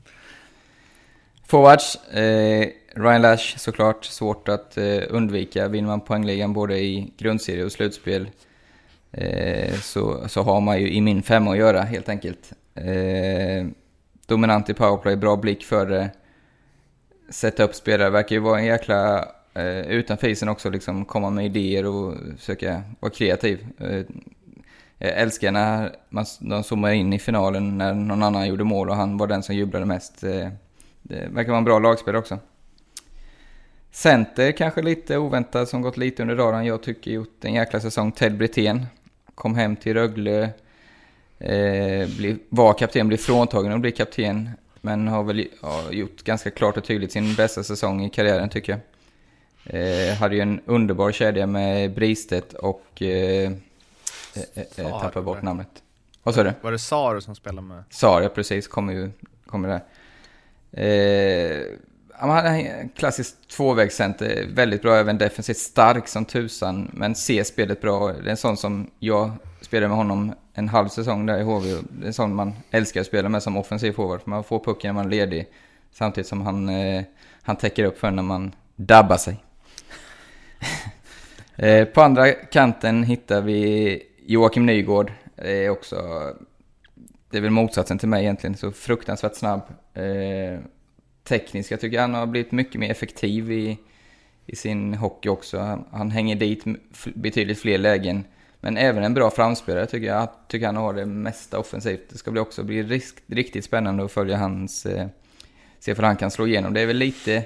[1.47, 5.67] Forwards, eh, Ryan Lash såklart, svårt att eh, undvika.
[5.67, 8.29] Vinner man poängligan både i grundserie och slutspel
[9.11, 12.53] eh, så, så har man ju i min femma att göra helt enkelt.
[12.75, 13.67] Eh,
[14.27, 16.09] dominant i powerplay, bra blick för.
[17.29, 21.45] Sätta upp spelare, verkar ju vara en jäkla eh, utanför isen också, liksom komma med
[21.45, 23.67] idéer och försöka vara kreativ.
[23.79, 24.05] Eh,
[24.97, 28.95] jag älskar när man, de zoomar in i finalen när någon annan gjorde mål och
[28.95, 30.23] han var den som jublade mest.
[30.23, 30.47] Eh,
[31.01, 32.39] det verkar vara en bra lagspelare också.
[33.91, 36.65] Center kanske lite oväntat som gått lite under radarn.
[36.65, 38.11] Jag tycker gjort en jäkla säsong.
[38.11, 38.85] Ted Brithén
[39.35, 40.49] kom hem till Rögle.
[41.39, 44.49] Eh, bli, var kapten, blev fråntagen och bli kapten.
[44.81, 48.71] Men har väl ja, gjort ganska klart och tydligt sin bästa säsong i karriären tycker
[48.71, 48.81] jag.
[49.63, 53.01] Eh, hade ju en underbar kedja med Bristedt och...
[53.01, 53.51] Eh,
[54.35, 55.83] eh, eh, Sar, tappade bort namnet.
[56.23, 56.53] Vad sa du?
[56.61, 57.83] Var det Saro som spelade med?
[57.89, 59.11] Sar, ja precis, kommer ju
[59.45, 59.81] kommer där.
[60.71, 61.65] Eh,
[62.19, 67.81] han hade en klassisk tvåvägscenter, väldigt bra, även defensivt stark som tusan, men ser spelet
[67.81, 68.07] bra.
[68.07, 71.67] Det är en sån som jag spelade med honom en halv säsong där i HV.
[71.67, 74.59] Det är en sån man älskar att spela med som offensiv forward, för man får
[74.59, 75.47] pucken när man är ledig,
[75.91, 77.03] samtidigt som han, eh,
[77.41, 79.43] han täcker upp för när man dabbar sig.
[81.55, 85.95] eh, på andra kanten hittar vi Joakim Nygård, det är också
[87.29, 89.61] det är väl motsatsen till mig egentligen, så fruktansvärt snabb.
[89.93, 90.59] Eh,
[91.29, 93.77] teknisk, jag tycker han har blivit mycket mer effektiv i,
[94.45, 95.59] i sin hockey också.
[95.59, 96.63] Han, han hänger dit
[97.15, 98.23] betydligt fler lägen.
[98.61, 100.21] Men även en bra framspelare tycker jag.
[100.21, 102.09] Jag tycker han har det mesta offensivt.
[102.09, 104.85] Det ska bli också bli risk, riktigt spännande att följa hans...
[104.85, 105.07] Eh,
[105.79, 106.73] se för han kan slå igenom.
[106.73, 107.43] Det är väl lite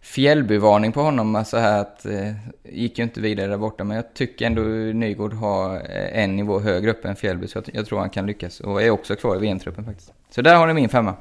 [0.00, 4.14] fjällbyvarning på honom, alltså här att eh, gick ju inte vidare där borta, men jag
[4.14, 4.62] tycker ändå
[4.98, 8.26] Nygård har eh, en nivå högre upp än Fjällby, så jag, jag tror han kan
[8.26, 10.12] lyckas och är också kvar i VM-truppen faktiskt.
[10.30, 11.14] Så där har ni min femma.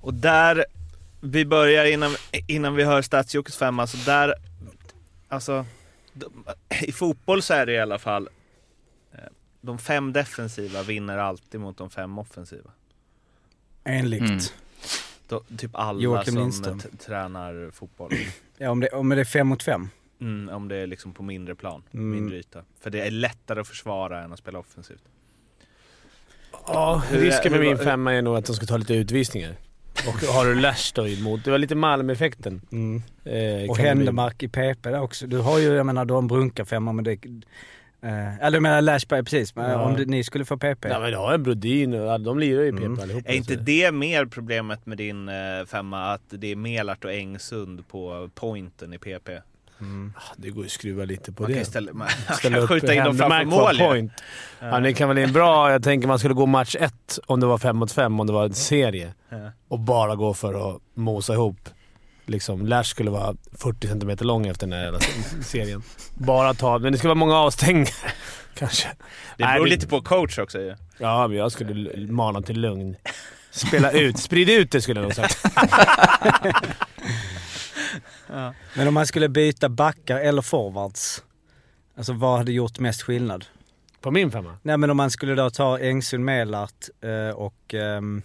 [0.00, 0.64] Och där,
[1.20, 2.10] vi börjar innan,
[2.46, 4.34] innan vi hör Stadsjockes femma, så där,
[5.28, 5.66] alltså,
[6.12, 6.44] de,
[6.82, 8.28] i fotboll så är det i alla fall,
[9.12, 9.18] eh,
[9.60, 12.70] de fem defensiva vinner alltid mot de fem offensiva.
[13.84, 14.20] Enligt.
[14.20, 14.38] Mm.
[15.28, 16.80] Då, typ alla Joakim som Lindström.
[16.80, 18.12] tränar fotboll.
[18.58, 19.88] Ja, om det, om det är fem mot fem.
[20.20, 22.10] Mm, om det är liksom på mindre plan, Mm.
[22.10, 22.62] mindre yta.
[22.80, 25.02] För det är lättare att försvara än att spela offensivt.
[26.66, 29.56] Ja, är- risken med min femma är nog att de ska ta lite utvisningar.
[30.08, 31.44] Och har du Lash då emot.
[31.44, 32.60] Det var lite Malmö-effekten.
[32.72, 33.02] Mm.
[33.24, 33.78] Eh, Och.
[33.78, 35.26] Händemark i PP där också.
[35.26, 37.12] Du har ju, jag menar, du har en brunka femma men det...
[38.02, 39.80] Eh, eller du menar Lashberg precis, men Ja.
[39.82, 40.88] om du, ni skulle få PP.
[40.88, 43.00] Ja men du har en Brodin och de lirar ju i PP Mm.
[43.00, 43.28] allihopa.
[43.32, 45.34] Är inte det mer problemet med din eh,
[45.66, 49.28] femma, att det är Melart och Engsund på pointen i PP?
[49.80, 50.12] Mm.
[50.36, 51.58] Det går ju att skruva lite på Man kan det.
[51.58, 54.12] ju ställa, man Ställa kan upp skjuta in dem framför mål point.
[54.60, 54.80] Ja.
[54.80, 55.72] det kan väl en bra...
[55.72, 58.32] Jag tänker man skulle gå match ett om det var fem mot fem, om det
[58.32, 59.14] var en serie.
[59.28, 59.36] Ja.
[59.68, 61.68] Och bara gå för att mosa ihop.
[62.26, 65.00] Liksom, Lash skulle vara 40 cm lång efter den här jävla
[65.42, 65.82] serien.
[66.14, 66.78] Bara ta...
[66.78, 67.94] Men det skulle vara många avstängningar.
[68.54, 68.88] Kanske.
[69.36, 70.76] Det Nej, beror det- lite på coach också ju.
[70.98, 72.96] Ja, men jag skulle mana till lugn.
[73.50, 74.18] Spela ut.
[74.18, 75.44] Sprid ut det skulle jag nog sagt.
[78.74, 81.24] Men om man skulle byta backar eller forwards,
[81.96, 83.44] alltså vad hade gjort mest skillnad?
[84.00, 84.56] På min femma?
[84.62, 88.22] Nej men om man skulle då ta Engsund, Melart eh, och ehm,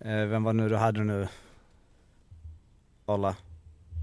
[0.00, 1.28] eh, vem var nu du hade nu?
[3.06, 3.34] Arla?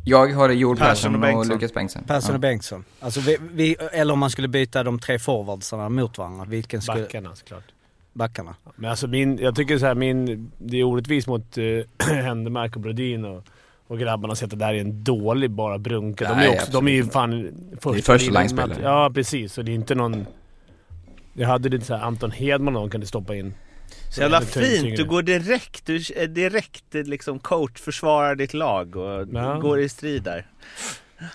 [0.05, 1.45] Jag har Joel Persson och.
[1.45, 2.03] Lukas Bengtsson.
[2.03, 2.35] Persson ja.
[2.35, 2.83] och Bengtsson.
[2.99, 6.45] Alltså vi, vi, eller om man skulle byta de tre forwardsarna mot varandra.
[6.45, 7.01] Vilken skulle...
[7.01, 7.63] Backarna såklart.
[8.13, 8.55] Backarna.
[8.75, 11.83] Men alltså min, jag tycker så här, min, det är orättvist mot uh,
[12.23, 13.43] Händemark och Brodin och,
[13.89, 16.29] och grabbarna att sätta där i en dålig bara brunka.
[16.29, 18.79] De är, också, de är ju fan första, första linjen- line-spelare.
[18.83, 19.53] Ja, precis.
[19.53, 20.25] Så det är inte någon...
[21.33, 23.53] Jag hade lite så här, Anton Hedman någon kunde stoppa in.
[24.11, 29.27] Så jävla fint, du går direkt, du är direkt liksom coach, försvarar ditt lag och
[29.33, 29.59] Ja.
[29.59, 30.45] går i strid där.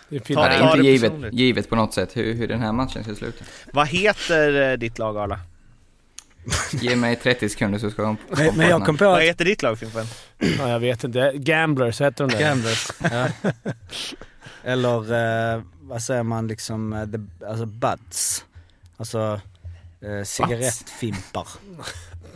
[0.08, 0.38] Det är fint.
[0.38, 3.04] Ta- Det är inte det givet, givet på något sätt hur, hur den här matchen
[3.04, 3.44] ska sluta.
[3.72, 5.40] Vad heter eh, ditt lag Arla?
[6.72, 8.16] Ge mig 30 sekunder så ska de...
[8.28, 9.22] Men, men jag kom på Vad att...
[9.22, 10.06] heter ditt lag Fimpen?
[10.38, 11.32] Ja, jag vet inte.
[11.34, 12.40] Gamblers heter de där.
[12.40, 12.90] Gamblers.
[12.98, 13.28] ja.
[14.64, 18.44] Eller eh, vad säger man liksom, eh, the, alltså buds.
[18.96, 19.40] Alltså
[20.04, 21.48] Eh, cigarettfimpar.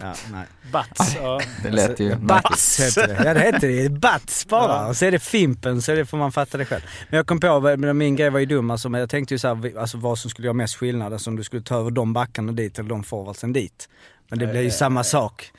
[0.00, 0.44] Ja, nej.
[0.72, 1.16] Bats.
[1.16, 1.40] Ja.
[1.62, 2.26] Det lät ju märkligt.
[2.28, 3.22] Bats heter det.
[3.24, 3.88] Ja det heter det.
[3.88, 4.86] Bats bara.
[4.86, 6.82] Och så är det Fimpen så det får man fatta det själv.
[7.10, 9.78] Men jag kom på, min grej var ju dum alltså, men jag tänkte ju såhär,
[9.78, 11.12] alltså vad som skulle göra mest skillnad.
[11.12, 13.88] Alltså om du skulle ta över de backarna dit eller de forwardsen dit.
[14.30, 15.52] Men det blir ju samma sak.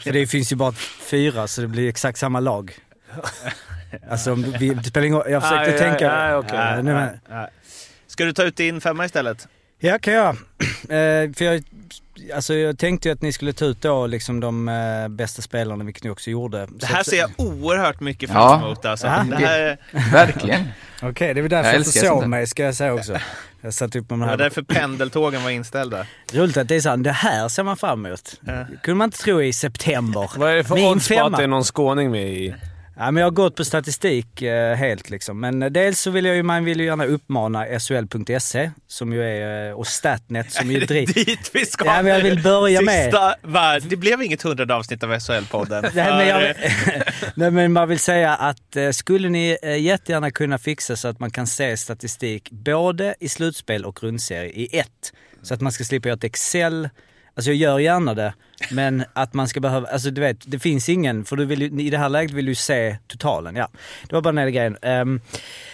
[0.00, 2.74] För det finns ju bara fyra så det blir exakt samma lag.
[4.10, 5.30] Alltså om vi, det spelar ingen roll.
[5.30, 6.08] Jag försökte Nej, tänka.
[6.08, 6.50] nej, okej.
[6.58, 6.94] Ja, Nej, nej, nej,
[7.28, 7.48] men- nej.
[8.06, 9.48] Ska du ta ut din femma istället?
[9.78, 10.36] Ja, kan jag.
[10.82, 11.62] Eh, för jag,
[12.34, 15.84] alltså jag tänkte ju att ni skulle ta ut då liksom de eh, bästa spelarna,
[15.84, 16.66] vilket ni också gjorde.
[16.70, 18.34] Det här ser jag oerhört mycket Ja.
[18.34, 19.06] fram emot alltså.
[19.06, 19.24] Ja.
[19.30, 19.78] Det, här,
[20.12, 20.64] Verkligen.
[21.02, 23.16] Okej, det är väl därför Jag jag inte såg mig ska jag säga också.
[23.60, 24.36] Jag satt upp med de det var här.
[24.36, 26.06] därför pendeltågen var inställda.
[26.32, 28.40] Roligt att det är så här, det här ser man fram emot.
[28.40, 28.64] Ja.
[28.82, 30.30] kunde man inte tro i september.
[30.36, 31.26] Vad är det för Min odds på femma.
[31.26, 32.54] att det är någon skåning med i?
[32.96, 35.40] Ja, men jag har gått på statistik eh, helt liksom.
[35.40, 39.22] Men eh, dels så vill jag ju, man vill ju gärna uppmana SHL.se som ju
[39.22, 41.12] är, eh, och Statnet som ju Är det driver...
[41.14, 44.74] dit vi ska Ja, men jag vill börja med- Sista, va, det blev inget hundrade
[44.74, 45.90] avsnitt av SHL-podden.
[45.94, 46.54] Nej men, jag,
[47.34, 51.20] nej men man vill säga att eh, skulle ni eh, jättegärna kunna fixa så att
[51.20, 55.12] man kan se statistik både i slutspel och grundserie i ett.
[55.42, 56.88] Så att man ska slippa göra ett Excel.
[57.34, 58.34] Alltså jag gör gärna det,
[58.70, 61.82] men att man ska behöva, alltså du vet, det finns ingen, för du vill ju,
[61.82, 63.56] i det här läget vill du se totalen.
[63.56, 63.68] Ja,
[64.08, 64.76] det var bara den här grejen.
[64.82, 65.20] Um,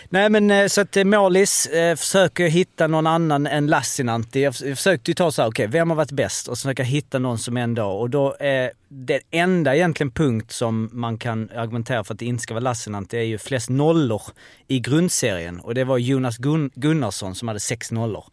[0.08, 4.42] nej men eh, så att eh, Målis uh, försöker hitta någon annan än Lassinantti.
[4.42, 6.48] Jag, jag försökte ju ta så här, okej, vem har varit bäst?
[6.48, 11.18] Och försöka hitta någon som ändå, och då är den enda egentligen punkt som man
[11.18, 14.22] kan argumentera för att det inte ska vara Lassinantti är ju flest nollor
[14.68, 15.60] i grundserien.
[15.60, 18.24] Och det var Jonas Gun- Gunnarsson som hade sex nollor.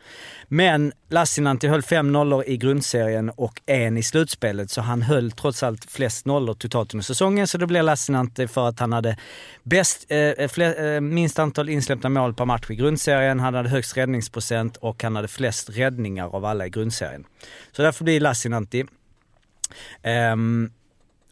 [0.47, 4.35] Men Lassinantti höll fem nollor i grundserien och en i slutspelet,
[4.71, 7.47] så han höll trots allt flest nollor totalt under säsongen.
[7.47, 9.17] Så det blev Lassinantti för att han hade
[9.63, 13.69] bäst, eh, eh, fler, eh, minst antal insläppta mål per match i grundserien, han hade
[13.69, 17.25] högst räddningsprocent och han hade flest räddningar av alla i grundserien.
[17.71, 18.85] Så därför blir Lassinantti.
[20.01, 20.71] Ehm,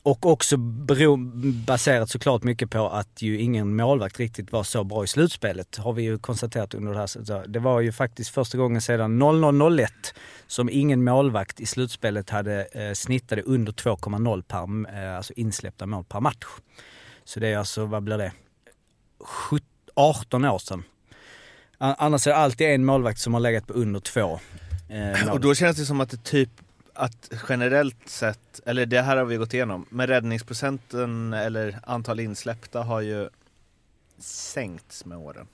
[0.04, 1.18] och också bero,
[1.66, 5.94] baserat såklart mycket på att ju ingen målvakt riktigt var så bra i slutspelet, har
[5.94, 7.48] vi ju konstaterat under det här.
[7.48, 9.88] Det var ju faktiskt första gången sedan 00-01
[10.48, 16.04] som ingen målvakt i slutspelet hade eh, snittade under 2,0 per, eh, alltså insläppta mål
[16.04, 16.46] per match.
[17.24, 18.32] Så det är alltså, vad blir det?
[19.20, 20.84] 17, 18 år sedan.
[21.78, 24.39] Annars är det alltid en målvakt som har legat på under två.
[24.89, 25.34] Eh, mål.
[25.34, 26.50] Och då känns det som att det typ
[26.94, 32.82] att generellt sett, eller det här har vi gått igenom, men räddningsprocenten eller antal insläppta
[32.82, 33.30] har ju
[34.20, 35.48] sänkts med åren.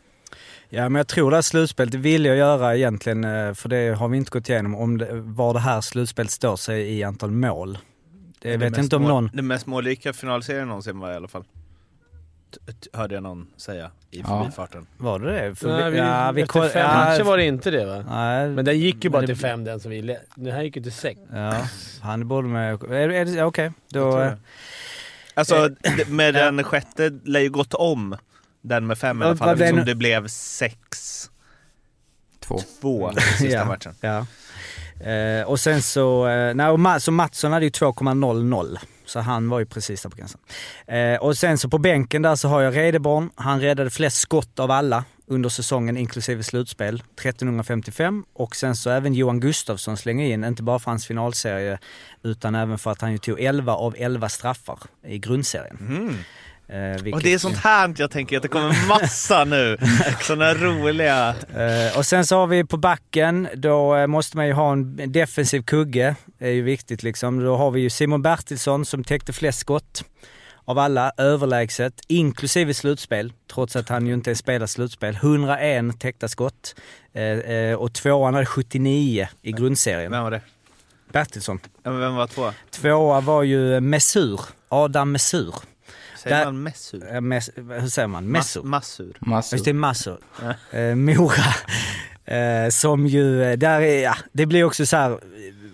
[0.70, 3.96] Ja men jag tror det här slutspelet, det vill jag göra egentligen, eh, för det
[3.96, 7.32] har vi inte gått igenom, om det, var det här slutspelet står sig i antal
[7.32, 7.78] mål.
[8.40, 9.30] Det, jag vet inte om någon...
[9.34, 11.44] Den mest målrika finalserien någonsin var i alla fall.
[12.94, 14.28] Hörde jag någon säga i Ja.
[14.28, 14.88] förbifarten.
[14.98, 15.56] Var det det?
[15.56, 18.04] För Nej, vi, ja, vi efter fem ja, matcher var det inte det va?
[18.10, 20.02] Nej, Men den gick ju bara till fem den som vi...
[20.02, 21.20] le- Den här gick ju till sex.
[21.34, 21.56] Ja,
[22.02, 22.74] han borde med...
[23.44, 24.20] Okej, då...
[24.20, 24.34] eh, jag.
[25.34, 28.16] Alltså d- med den sjätte lär ju gått om
[28.62, 30.78] den med fem i alla fall eftersom det blev sex
[32.40, 32.60] Två.
[32.82, 33.66] två i sista Ja.
[33.66, 33.94] matchen.
[34.02, 34.26] Ja.
[35.12, 38.78] Eh, och sen så, eh, nej, och Ma- så Mattsson hade ju 2,00.
[39.10, 40.40] Så han var ju precis där på gränsen.
[40.88, 43.30] Eh, och sen så på bänken där så har jag Redeborn.
[43.36, 48.26] Han räddade flest skott av alla under säsongen inklusive slutspel, 1355.
[48.34, 51.80] Och sen så även Johan Gustafsson slänger in, inte bara för hans finalserie,
[52.24, 55.78] utan även för att han ju tog 11 av 11 straffar i grundserien.
[55.82, 56.16] Mm.
[56.70, 59.78] Eh, Och vilket- det är sånt här jag tänker att det kommer massa nu.
[60.22, 61.36] Såna roliga...
[61.56, 65.12] Eh, och sen så har vi på backen, då eh, måste man ju ha en
[65.12, 66.16] defensiv kugge.
[66.40, 67.40] Det är ju viktigt liksom.
[67.44, 70.04] Då har vi ju Simon Bertilsson som täckte flest skott
[70.66, 75.16] av alla, överlägset, inklusive slutspel, trots att han ju inte spelat slutspel.
[75.16, 76.76] 101 täckta skott.
[77.14, 80.12] Eh, eh, och tvåan hade 79 i grundserien.
[80.12, 80.42] Vem var det?
[81.14, 81.60] Bertilsson.
[81.84, 82.52] Ja, Vem var två?
[82.72, 85.56] Tvåa var ju Mesur, Adam Mesur.
[86.20, 87.14] Säger Där- man Messur?
[87.16, 88.26] Eh, Mes, hur säger man?
[88.32, 88.62] Mesur?
[88.62, 89.18] Mas- Massur.
[89.20, 89.56] Massor.
[89.58, 90.18] Just det, massor.
[90.72, 91.54] Eh, Mora.
[92.26, 95.12] Eh, som ju, eh, där är, ja, det blir också så här.
[95.12, 95.18] eh,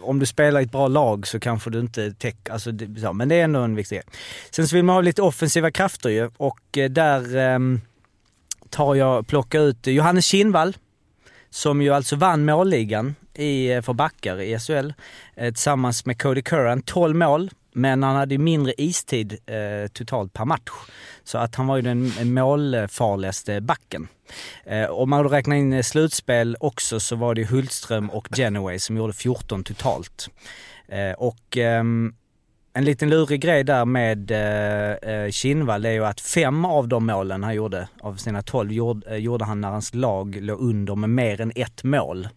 [0.01, 3.13] om du spelar i ett bra lag så kanske du inte täcker, alltså, det, så,
[3.13, 4.05] men det är ändå en viktig grej.
[4.51, 7.81] Sen så vill man ha lite offensiva krafter ju och eh, där ehm,
[8.69, 10.77] tar jag, plockar ut Johannes Kinnvall
[11.49, 14.93] som ju alltså vann målligan i, eh, för backar i SHL
[15.35, 16.81] eh, tillsammans med Cody Curran.
[16.81, 20.71] 12 mål, men han hade ju mindre istid eh, totalt per match.
[21.23, 24.07] Så att han var ju den målfarligaste backen.
[24.65, 28.79] Eh, om man då räknar in eh, slutspel också så var det Hultström och Genoway
[28.79, 30.29] som gjorde 14 totalt.
[30.87, 32.13] Eh, och ehm,
[32.77, 37.05] en liten lurig grej där med eh, eh, Kinnvall är ju att fem av de
[37.05, 40.95] målen han gjorde, av sina tolv, gjorde, eh, gjorde han när hans lag låg under
[40.95, 42.27] med mer än ett mål.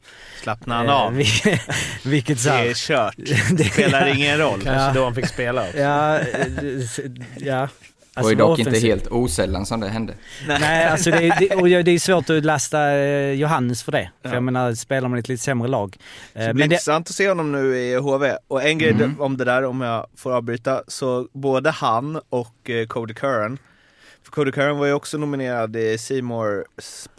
[0.42, 1.12] Slappnar han Eh, av?
[1.14, 1.58] vil-
[2.10, 3.14] vilket så Det här, är kört.
[3.52, 4.60] Det- Spelar ingen roll.
[4.64, 4.92] Kanske Ja.
[4.94, 5.78] då han fick spela också.
[5.78, 6.20] Ja,
[7.38, 7.68] ja.
[8.18, 10.14] Det var ju Alltså, dock inte helt osällan som det hände.
[10.48, 14.10] Nej, alltså det, är- det, och det är svårt att lasta eh, Johannes för det.
[14.22, 14.34] För Ja.
[14.34, 15.96] jag menar, spelar man i ett lite sämre lag.
[16.34, 18.36] Eh, Det blir Men det, intressant att se honom nu i HV.
[18.48, 19.20] Och en grej Mm.
[19.20, 23.58] om det där, om jag får avbryta, så både han och eh, Cody Curran,
[24.22, 26.64] för Cody Curran var ju också nominerad i Seymours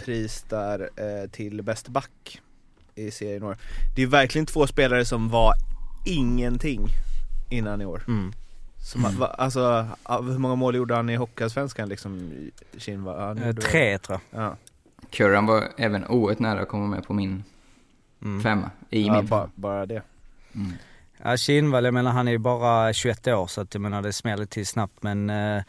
[0.06, 2.40] pris där eh, till bäst back
[2.96, 3.58] i serien år.
[3.96, 5.54] Det är verkligen två spelare som var
[6.06, 6.88] ingenting
[7.50, 8.02] innan i år.
[8.08, 8.34] mm.
[8.90, 12.32] Som, va, alltså, hur många mål gjorde han i Hockeyallsvenskan liksom?
[12.78, 13.32] Kinva?
[13.32, 14.42] Eh, Tre tror jag.
[14.44, 14.56] Ja.
[15.10, 17.44] Curran var även oerhört nära att komma med på min
[18.24, 18.44] Mm.
[18.44, 18.72] femma.
[18.90, 19.52] I Ja, min bara, femma.
[19.56, 20.02] bara det.
[20.56, 20.74] Mm.
[21.24, 24.14] Ja, Kinnvall, jag menar han är ju bara 21 år så att jag menar det
[24.14, 25.64] smäller till snabbt men eh,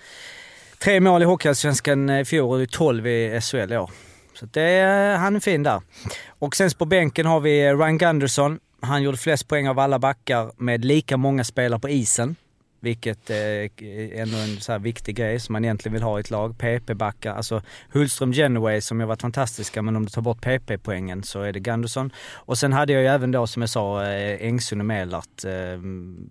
[0.79, 3.91] tre mål i Hockeyallsvenskan i fjol och 12 i SHL i år.
[4.35, 5.83] Så det är, han är fin där.
[6.29, 8.59] Och sen på bänken har vi Ryan Gunderson.
[8.81, 12.37] Han gjorde flest poäng av alla backar med lika många spelare på isen.
[12.81, 13.71] Vilket är
[14.15, 16.59] ändå en så här viktig grej som man egentligen vill ha i ett lag.
[16.59, 17.63] PP-backar, alltså
[17.93, 21.53] Hultström Genoway som ju har varit fantastiska men om du tar bort PP-poängen så är
[21.53, 22.13] det Gunderson.
[22.33, 25.79] Och sen hade jag ju även då som jag sa eh, Engsund och Melart eh,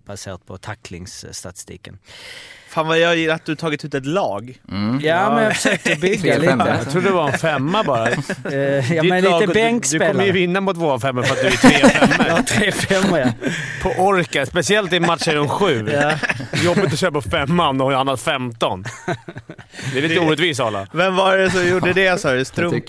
[0.04, 1.98] baserat på tacklingsstatistiken.
[2.70, 4.58] Fan vad jag gillar att du tagit ut ett lag.
[4.70, 5.00] Mm.
[5.04, 6.64] Ja, men jag försökte bygga lite.
[6.82, 8.08] Jag trodde det var en femma bara.
[8.08, 8.16] Eh,
[8.94, 10.32] ja Ditt men lag- lite du- Du kommer ju bänkspelare.
[10.32, 12.26] vinna mot våra femmor för att du är tre femmor.
[12.28, 13.28] Ja, tre femmor ja.
[13.82, 15.88] På orka, speciellt i matcher om sju.
[15.92, 16.12] ja.
[16.64, 18.84] Jobbigt att köra på femman och han har 15.
[19.92, 20.86] Det är lite orättvist Arla.
[20.92, 22.44] Vem var det som gjorde det sa du?
[22.44, 22.84] Strump,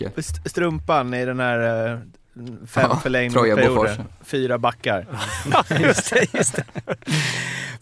[0.45, 1.97] strumpan i den här eh,
[2.67, 3.75] fem Ja, förlängd Troja perioder.
[3.75, 3.97] Bofors.
[4.25, 5.05] Fyra backar.
[5.79, 6.63] just det, just det.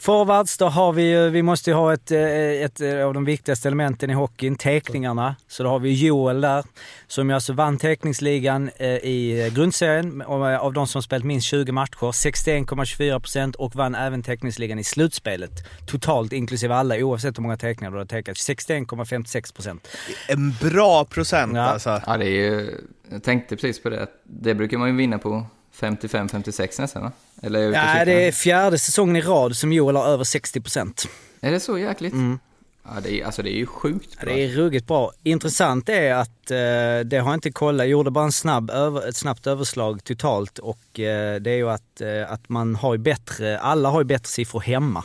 [0.02, 2.22] Forwards, då har vi ju, vi måste ju ha ett, eh,
[2.64, 5.36] ett eh, av de viktigaste elementen i hockeyn, teckningarna.
[5.48, 6.64] Så då har vi Joel där,
[7.08, 12.12] som ju alltså vann teckningsligan eh, i grundserien av de som spelat minst 20 matcher,
[12.12, 15.52] 61,24% och vann även teckningsligan i slutspelet.
[15.88, 18.38] Totalt inklusive alla, oavsett hur många teckningar du har tecknat.
[18.38, 19.80] 61,56%.
[20.28, 21.62] En bra procent Ja.
[21.62, 22.02] alltså.
[22.08, 22.72] Ja, det är ju...
[23.12, 24.08] Jag tänkte precis på det.
[24.24, 25.46] Det brukar man ju vinna på
[25.80, 27.12] 55-56 nästan va?
[27.42, 28.06] Eller är Ja, cyklar?
[28.06, 31.08] det är fjärde säsongen i rad som Joel har över 60%.
[31.42, 32.14] Är det så jäkligt?
[32.14, 32.40] Mm.
[32.84, 34.34] Ja, det är, alltså det är ju sjukt Ja, bra.
[34.34, 35.12] Det är ruggigt bra.
[35.24, 36.58] Intressant är att, eh,
[37.06, 40.60] det har jag inte kollat, jag gjorde bara en snabb över, ett snabbt överslag totalt
[40.60, 44.06] och eh, det är ju att, eh, att man har ju bättre, alla har ju
[44.06, 45.04] bättre siffror hemma.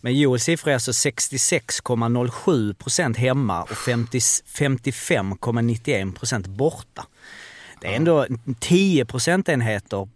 [0.00, 7.06] Men Joels siffror är alltså 66,07% hemma och 50, 55,91% borta.
[7.84, 8.26] Det är ändå
[8.60, 10.08] 10 procentenheter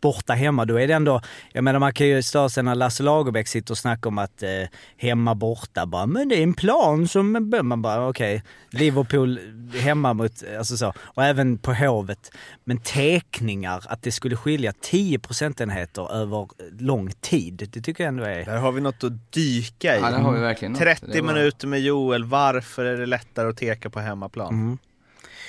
[0.00, 1.20] borta hemma, då är det ändå,
[1.52, 4.42] jag menar man kan ju störa sig när Lasse Lagerbäck sitter och snackar om att
[4.42, 4.48] eh,
[4.96, 9.40] hemma borta bara, men det är en plan som, man bara okej, Liverpool
[9.80, 12.30] hemma mot, alltså så, och även på Hovet.
[12.64, 18.24] Men teckningar, att det skulle skilja 10 procentenheter över lång tid, det tycker jag ändå
[18.24, 18.44] är...
[18.44, 20.00] Där har vi något att dyka i.
[20.00, 20.80] Ja, det har vi verkligen något.
[20.80, 24.54] 30 Det var- minuter med Joel, varför är det lättare att teka på hemmaplan?
[24.54, 24.78] Mm.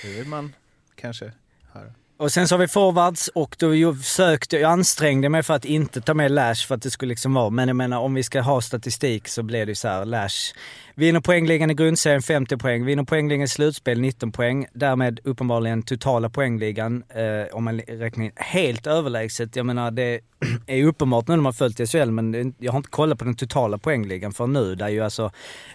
[0.03, 0.53] Det vill man
[0.95, 1.31] kanske
[1.77, 1.93] här.
[2.19, 5.65] Och sen så har vi forwards och då jag försökte, jag ansträngde mig för att
[5.65, 8.23] inte ta med Lash för att det skulle liksom vara, men jag menar om vi
[8.23, 10.53] ska ha statistik så blir det ju så här, Lash
[10.95, 16.29] vinner poängligan i grundserien 50 poäng, vinner poängligan i slutspel 19 poäng, därmed uppenbarligen totala
[16.29, 19.55] poängligan, eh, om man räknar in helt överlägset.
[19.55, 20.19] Jag menar det
[20.67, 23.25] är ju uppenbart nu när man följt SHL men det- jag har inte kollat på
[23.25, 25.31] den totala poängligan för nu, där ju alltså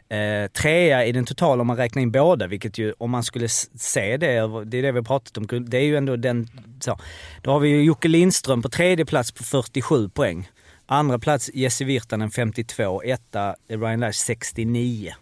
[0.08, 3.48] eh, trea i den totala om man räknar in båda, vilket ju om man skulle
[3.48, 4.26] se det,
[4.64, 6.31] det är det vi har pratat om, det är ju ändå den,
[6.80, 6.98] så.
[7.42, 10.50] Då har vi ju Jocke Lindström på tredje plats på 47 poäng.
[10.86, 15.14] Andra plats Jesse Virtanen 52, etta Ryan Lash 69.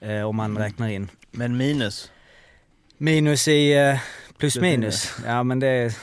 [0.00, 1.08] Eh, om man räknar in.
[1.30, 2.10] Men minus?
[2.98, 3.98] Minus i eh,
[4.38, 5.12] plus Plus minus.
[5.26, 5.94] Ja men det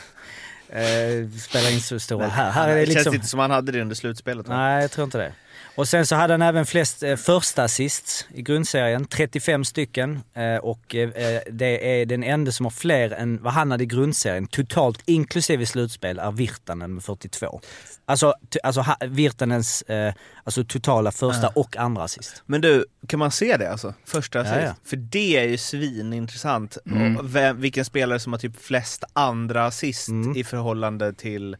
[0.69, 2.29] eh, spelar inte så stor roll.
[2.29, 3.15] Här, här är det det känns liksom...
[3.15, 4.57] inte som han hade det under slutspelet va?
[4.57, 5.33] Nej, jag tror inte det.
[5.75, 10.19] Och sen så hade han även flest eh, första assists i grundserien, 35 stycken.
[10.33, 13.87] Eh, och eh, det är den enda som har fler än vad han hade i
[13.87, 17.61] grundserien, totalt inklusive slutspel, är Virtanen med 42.
[18.05, 18.33] Alltså,
[18.63, 22.43] alltså ha, Virtanens eh, alltså totala första och andra assist.
[22.45, 23.93] Men du, kan man se det alltså?
[24.05, 24.55] Första assist?
[24.55, 24.75] Ja, ja.
[24.83, 26.77] För det är ju svinintressant.
[26.85, 27.19] Mm.
[27.23, 30.37] Vem, vilken spelare som har typ flest andra assist Mm.
[30.37, 31.57] i förhållande till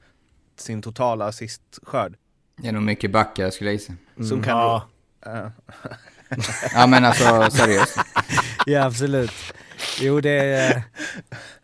[0.57, 2.15] sin totala assistskörd.
[2.57, 3.93] Det är nog mycket backar skulle jag gissa.
[4.29, 4.57] Som kan...
[4.57, 4.87] Ja.
[5.25, 5.51] Ja.
[6.73, 7.97] Ja men alltså seriöst.
[8.65, 9.31] Ja, absolut.
[10.01, 10.83] Jo, det är...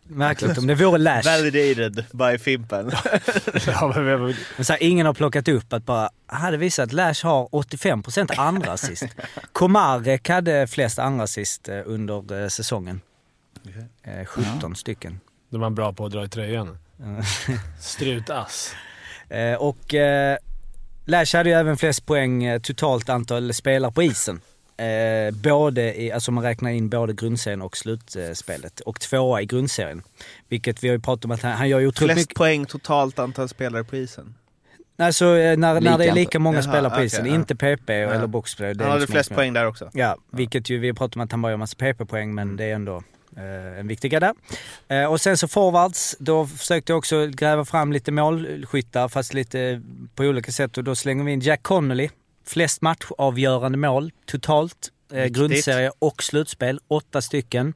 [0.02, 1.24] Märkligt om det vore Lash.
[1.24, 2.92] Validated by Fimpen.
[3.66, 6.92] Ja, men, men, Men så här, ingen har plockat upp att bara, hade visat att
[6.92, 9.06] Lash har 85% andra assist.
[9.52, 13.00] Komarek hade flest andra assist eh, under eh, säsongen.
[14.02, 15.20] Eh, 17 stycken.
[15.50, 16.78] de var bra på att dra i tröjan.
[17.80, 18.74] Strutass.
[19.28, 20.36] Eh, och eh,
[21.04, 24.40] Lash hade ju även flest poäng eh, totalt antal spelare på isen.
[24.76, 28.80] Eh, både i, alltså man räknar in både grundserien och slutspelet.
[28.80, 30.02] Och tvåa i grundserien.
[30.48, 32.38] Vilket vi har ju pratat om att han, han gör ju otroligt Flest mycket.
[32.38, 34.34] poäng totalt antal spelare på isen.
[34.98, 37.26] Alltså eh, när, när det är Lika många Jaha, spelare på okej, isen.
[37.26, 37.34] ja.
[37.34, 38.74] Inte PP eller boxplay.
[38.78, 39.90] Han hade liksom flest poäng där också.
[39.92, 42.64] Ja, vilket ju vi har pratat om att han bara gör massa PP-poäng men det
[42.64, 43.02] är ändå
[43.36, 44.34] en viktig där.
[44.88, 49.82] Eh, och sen så forwards, då försökte jag också gräva fram lite målskyttar fast lite
[50.14, 52.08] på olika sätt och då slänger vi in Jack Connolly.
[52.46, 54.88] Flest matchavgörande mål totalt.
[55.12, 55.36] Eh, Viktigt.
[55.36, 57.74] grundserie och slutspel, åtta stycken.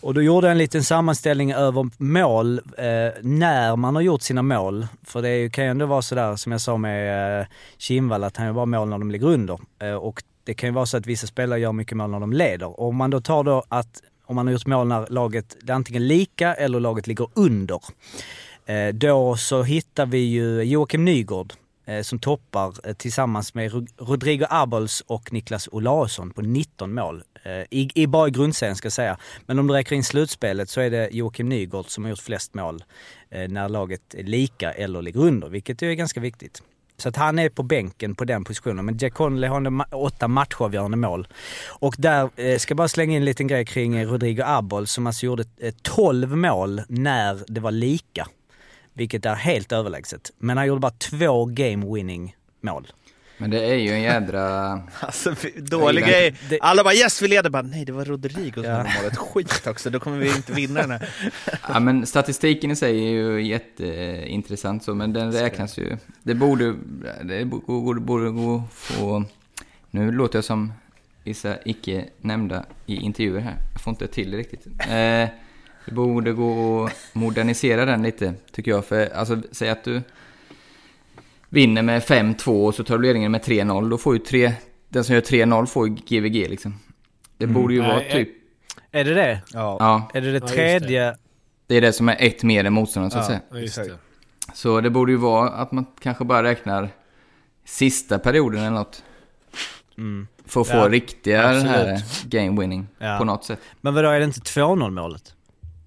[0.00, 2.84] Och då gjorde jag en liten sammanställning över mål eh,
[3.20, 4.86] när man har gjort sina mål.
[5.04, 7.46] För det kan ju ändå vara sådär som jag sa med eh,
[7.78, 9.58] Kindvall att han gör bara mål när de ligger under.
[9.78, 12.32] Eh, och det kan ju vara så att vissa spelare gör mycket mål när de
[12.32, 12.80] leder.
[12.80, 15.72] Och om man då tar då att om man har gjort mål när laget är
[15.72, 17.80] antingen lika eller laget ligger under.
[18.66, 21.52] Eh, då så hittar vi ju Joakim Nygård
[21.86, 27.22] eh, som toppar eh, tillsammans med Rodrigo Abols och Niklas Olausson på 19 mål.
[27.70, 29.18] I, i, bara i grundserien ska jag säga.
[29.46, 32.54] Men om du räknar in slutspelet så är det Joakim Nygård som har gjort flest
[32.54, 32.84] mål
[33.48, 36.62] när laget är lika eller ligger under, vilket är ganska viktigt.
[36.96, 38.84] Så att han är på bänken på den positionen.
[38.84, 41.28] Men Jack Connolly har ändå ma- åtta matchavgörande mål.
[41.68, 44.86] Och där eh, ska jag bara slänga in en liten grej kring eh, Rodrigo Abol
[44.86, 48.28] som alltså gjorde eh, 12 mål när det var lika.
[48.92, 50.30] Vilket är helt överlägset.
[50.38, 52.86] Men han gjorde bara två game winning mål.
[53.42, 54.72] Men det är ju en jädra...
[55.00, 56.34] Alltså dålig grej.
[56.48, 59.16] det- Alla bara yes vi leder, bara nej det var Rodrigo som hade målet.
[59.16, 61.08] Skit också, då kommer vi inte vinna den här.
[61.68, 65.96] Ja, men statistiken i sig är ju jätteintressant så, men den räknas ju...
[66.22, 66.74] Det borde,
[67.24, 69.24] det borde, borde gå få...
[69.90, 70.72] Nu låter jag som
[71.24, 73.56] vissa icke nämnda i intervjuer här.
[73.72, 74.66] Jag får inte till det riktigt.
[74.80, 75.28] Eh,
[75.86, 78.84] det borde gå att modernisera den lite, tycker jag.
[78.86, 80.02] För alltså, säg att du
[81.52, 83.90] vinner med 5-2 och så tar du ledningen med 3-0.
[83.90, 84.52] Då får ju tre,
[84.88, 86.78] den som gör 3-0 får ju GVG liksom.
[87.38, 88.28] Det borde ju vara typ...
[88.92, 89.40] Är det det?
[89.52, 89.76] Ja.
[89.80, 90.52] Ja, Är det det just det.
[90.54, 91.16] tredje?
[91.66, 93.28] det är det som är ett mer än motståndaren så att Ja.
[93.28, 93.40] säga.
[93.50, 93.98] Ja, just det.
[94.54, 96.88] Så det borde ju vara att man kanske bara räknar
[97.64, 99.02] sista perioden eller något.
[99.98, 100.26] Mm.
[100.46, 103.16] För att få Ja, riktiga den här game winning Ja.
[103.18, 103.60] på något sätt.
[103.80, 105.34] Men vadå, är det inte 2-0 målet?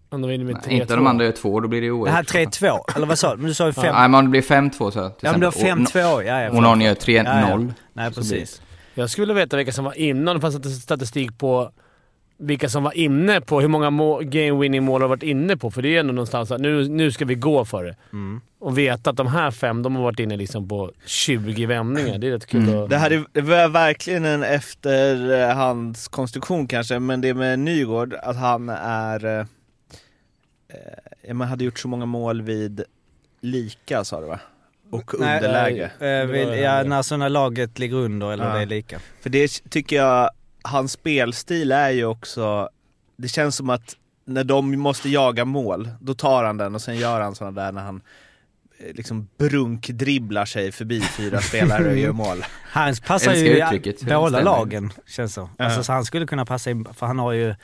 [0.09, 0.97] Om de vinner med Nej, inte 3-2.
[0.97, 2.61] de andra gör två, då blir det ju Det här oerhört.
[2.61, 3.37] 3-2, eller vad sa du?
[3.37, 3.83] Men du sa ju 5...
[3.95, 6.01] Nej, men om det blir 5-2 så Ja men du har exempel.
[6.03, 6.49] 5-2, ja ja.
[6.51, 7.31] Och någon gör Ja, ja.
[7.57, 7.73] 3-0.
[7.93, 8.61] Nej precis.
[8.93, 11.71] Jag skulle vilja veta vilka som var inne, om det fanns statistik på
[12.37, 15.71] vilka som var inne på hur många må- game winning mål har varit inne på.
[15.71, 17.95] För det är ändå någonstans att nu, nu ska vi gå för det.
[18.13, 18.41] Mm.
[18.59, 22.17] Och veta att de här fem, de har varit inne liksom på 20 vändningar.
[22.17, 22.83] Det är rätt kul Mm.
[22.83, 22.89] att...
[22.89, 28.69] Det här är, det var verkligen en efterhandskonstruktion kanske, men det med Nygård, att han
[28.69, 29.47] är...
[30.75, 32.83] Eh, eh, man hade gjort så många mål vid
[33.41, 34.39] lika sa du va?
[34.91, 35.91] Och Nej, underläge.
[35.99, 38.55] Eh, ja, när sådana laget ligger under eller Ja.
[38.55, 38.99] det är lika.
[39.21, 40.29] För det tycker jag,
[40.63, 42.69] hans spelstil är ju också,
[43.17, 43.95] det känns som att
[44.25, 47.71] när de måste jaga mål, då tar han den och sen gör han sådana där
[47.71, 48.01] när han
[48.79, 52.45] eh, liksom brunkdribblar sig förbi fyra spelare och gör mål.
[52.63, 55.49] Han passar Älskar ju i båda lagen känns så.
[55.57, 55.83] Alltså, Ja.
[55.83, 57.55] så han skulle kunna passa in, för han har ju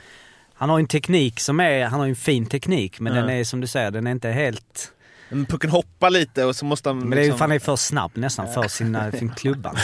[0.61, 3.21] han har en teknik som är, han har ju en fin teknik men Ja.
[3.21, 4.91] den är som du säger, den är inte helt...
[5.29, 7.59] Men pucken hoppar lite och så måste han Men det är ju liksom, fan är
[7.59, 9.75] för snabb nästan för sina, sin klubban.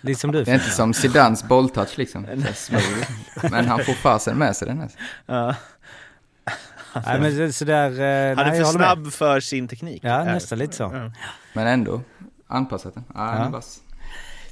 [0.00, 0.44] Lite som du.
[0.44, 2.26] Det är inte som Zidans bolltouch liksom.
[3.50, 4.90] Men han får fasen med sig den här.
[5.26, 5.54] ja.
[7.06, 7.90] Nej men sådär...
[7.90, 8.86] eh, Han är för håller med.
[8.88, 10.00] snabb för sin teknik.
[10.04, 10.82] Ja, nästan lite så.
[10.82, 11.12] Ja.
[11.52, 12.00] Men ändå
[12.48, 13.04] anpassat den.
[13.14, 13.60] Ja, Ja.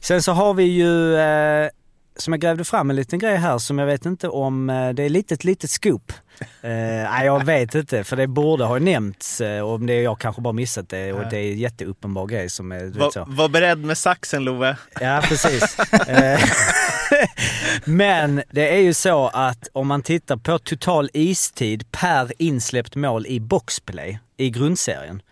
[0.01, 1.69] Sen så har vi ju, eh,
[2.17, 5.03] som jag grävde fram en liten grej här som jag vet inte om, eh, det
[5.03, 6.13] är lite ett litet scoop.
[6.41, 10.43] Eh, nej jag vet inte för det borde ha nämnts eh, om det jag kanske
[10.43, 13.25] bara missat det och det är en jätteuppenbar grej som är, Var, så.
[13.29, 14.77] var beredd med saxen Love.
[15.01, 15.79] Ja, precis.
[15.79, 16.41] Eh,
[17.85, 23.27] Men det är ju så att om man tittar på total istid per insläppt mål
[23.27, 25.23] i boxplay i grundserien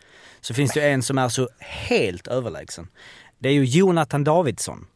[0.41, 2.89] så finns det ju en som är så helt överlägsen.
[3.39, 4.87] Det är ju Jonathan Davidsson.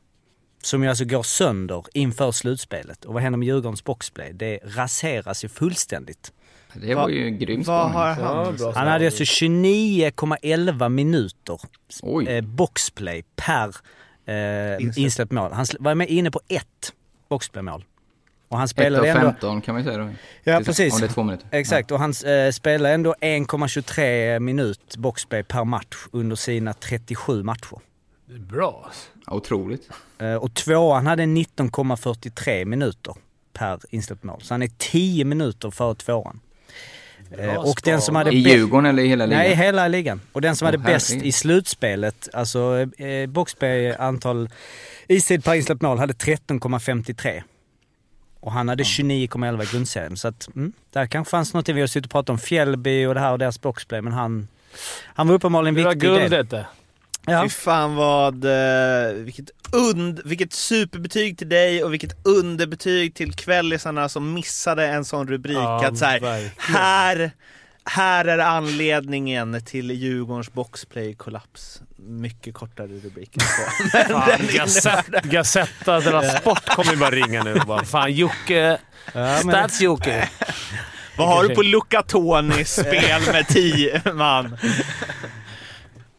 [0.66, 3.04] Som ju alltså går sönder inför slutspelet.
[3.04, 4.32] Och vad händer med Djurgårdens boxplay?
[4.32, 6.32] Det raseras ju fullständigt.
[6.74, 7.96] Det var ju en grym Vad spaning.
[7.96, 8.74] har Ja, han?
[8.74, 11.60] Han hade alltså 29,11 minuter
[12.02, 12.26] Oj.
[12.28, 13.74] eh, boxplay per
[14.26, 15.32] eh, Insläppt.
[15.32, 15.52] mål.
[15.52, 16.92] Han var med inne på ett
[17.28, 17.84] boxplaymål.
[18.48, 19.30] Och han 1 spelade av ändå...
[19.30, 20.10] 15 kan man ju säga då.
[20.44, 20.94] Ja, Tills- precis.
[20.94, 21.48] Om det är två minuter.
[21.50, 27.78] Exakt, och han eh, spelade ändå 1,23 minut boxplay per match under sina 37 matcher.
[28.28, 28.90] Det är bra.
[29.14, 29.90] Ja, otroligt.
[30.18, 33.14] Eh, och tvåan hade 19,43 minuter
[33.52, 34.40] per insläppt mål.
[34.42, 36.40] Så han är 10 minuter före tvåan.
[37.30, 39.42] Eh, och den som hade I Djurgården eller i hela ligan?
[39.42, 40.20] Nej, hela ligan.
[40.32, 44.48] Och den som Åh, hade bäst i slutspelet, alltså eh, boxplay antal
[45.08, 47.42] istid per insläppt mål, hade 13,53.
[48.40, 50.16] Och han hade 29,11 i grundserien.
[50.16, 51.68] Så att, mm, där kanske fanns något.
[51.68, 54.48] Vi har suttit och pratat om Fjällby och det här och deras boxplay, men han,
[55.04, 56.66] han var uppenbarligen Det var viktig guldet det.
[57.26, 57.42] Ja.
[57.44, 64.08] Fy fan vad, eh, vilket, und, vilket superbetyg till dig och vilket underbetyg till kvällisarna
[64.08, 65.56] som missade en sån rubrik.
[65.56, 66.52] Ja, att så här, verkligen.
[66.58, 67.30] här,
[67.84, 71.80] här är anledningen till Djurgårdens boxplay-kollaps.
[71.96, 73.98] Mycket kortare rubrik än så.
[74.12, 78.78] Fan, Gazetta, Gazetta della Sport kommer ju bara ringa nu och bara Fan Jocke,
[79.14, 80.28] men- Stats-Jocke.
[81.18, 84.56] Vad har du på Luca Tonis spel med 10 man?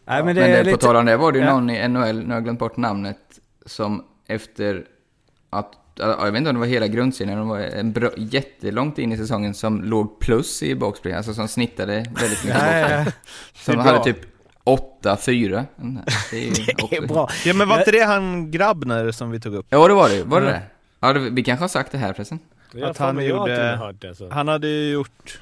[0.08, 0.86] Nej, men det Men är det, på lite...
[0.86, 1.54] tal om det var det ju Ja.
[1.54, 3.18] någon i NHL, nu har jag glömt bort namnet,
[3.66, 4.86] som efter
[5.50, 8.98] att, ja, jag vet inte om det var hela grundserien, det var en bra, jättelångt
[9.00, 13.06] in i säsongen som låg plus i boxplay, alltså som snittade väldigt mycket boxplay.
[13.54, 14.04] Som är hade bra.
[14.04, 14.18] typ
[14.66, 15.66] 8-4.
[16.32, 16.50] Det är, ju
[16.90, 17.30] Det är bra.
[17.46, 19.66] Ja men var inte det han Grabner som vi tog upp?
[19.70, 20.60] Ja det var det Var det Mm.
[20.62, 20.68] det?
[21.00, 22.40] Ja, det, vi kanske har sagt det här förresten.
[22.84, 23.80] Att han gjorde-.
[24.32, 25.40] Han hade ju gjort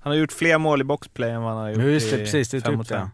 [0.00, 2.18] Han har gjort fler mål i boxplay än vad han har gjort Just det, i
[2.18, 2.50] precis.
[2.50, 3.10] Det mot upp det.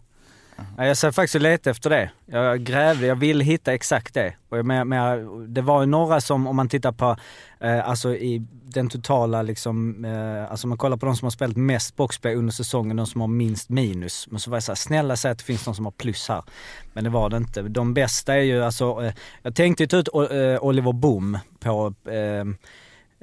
[0.77, 2.11] Ja, jag satt faktiskt och letade efter det.
[2.27, 4.35] Jag grävde, jag ville hitta exakt det.
[4.49, 7.17] Och men, det var ju några som, om man tittar på,
[7.61, 11.31] eh, alltså i den totala liksom, eh, alltså om man kollar på de som har
[11.31, 14.27] spelat mest boxplay under säsongen, de som har minst minus.
[14.31, 16.43] Men så var jag såhär, snälla säg att det finns någon som har plus här.
[16.93, 17.63] Men det var det inte.
[17.63, 22.47] De bästa är ju alltså, eh, jag tänkte ta ut eh, Oliver Boom på eh,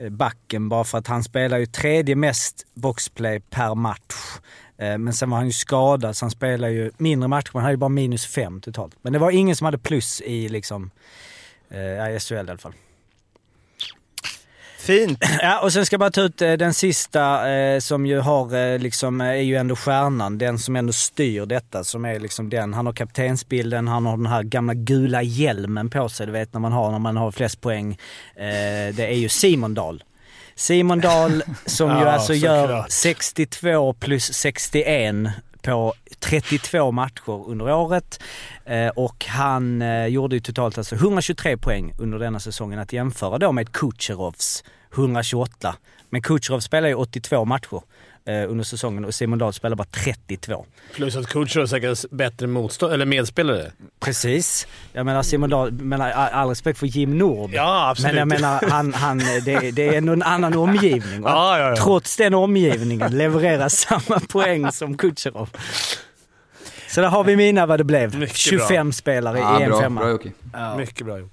[0.05, 4.39] eh, backen bara för att han spelar ju tredje mest boxplay per match.
[4.78, 7.51] Eh, Men sen var han ju skadad så han spelar ju mindre matcher.
[7.53, 8.95] Han hade ju bara minus fem totalt.
[9.01, 10.91] Men det var ingen som hade plus i liksom,
[11.71, 12.73] eh, i SHL i alla fall.
[14.80, 15.19] Fint!
[15.41, 18.55] Ja, och sen ska jag bara ta ut eh, den sista eh, som ju har
[18.55, 20.38] eh, liksom, är ju ändå stjärnan.
[20.38, 21.84] Den som ändå styr detta.
[21.84, 22.73] Som är liksom den.
[22.73, 26.25] Han har kaptensbilden, han har den här gamla gula hjälmen på sig.
[26.25, 27.91] Du vet när man har, när man har flest poäng.
[28.36, 30.03] Eh, det är ju Simon Dahl.
[30.58, 32.91] Simon Dahl som ju Ja, alltså gör såklart.
[32.91, 35.16] 62 plus 61
[35.62, 38.24] på 32 matcher under året.
[38.66, 43.38] Eh, och han eh, gjorde ju totalt alltså 123 poäng under denna säsongen att jämföra
[43.38, 45.76] då med Kucherovs 128.
[46.10, 47.82] Men Kucherov spelar ju 82 matcher
[48.32, 50.65] under säsongen och Simon Dahl spelar bara 32.
[50.95, 53.71] Plus att coachen har säkert bättre motstånd, eller medspelare.
[53.99, 54.67] Precis.
[54.93, 57.49] Jag menar Simon Dahl, menar, all, respekt för Jim Nord.
[57.53, 58.11] Ja, absolut.
[58.11, 61.21] Men jag menar, han, han, det, det är ändå en annan omgivning.
[61.23, 61.75] Ja, ja, ja.
[61.75, 65.49] Trots den omgivningen levererar samma poäng som Kucherov.
[66.89, 68.15] Så där har vi mina vad det blev.
[68.19, 70.01] Mycket 25 spelare Ja, i en bra, femma.
[70.01, 70.32] bra Jocke.
[70.78, 71.32] Mycket bra gjort.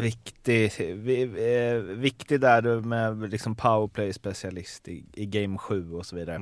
[0.00, 6.06] Viktig, vi, eh, viktig där du med liksom powerplay specialist i, i game 7 och
[6.06, 6.40] så vidare.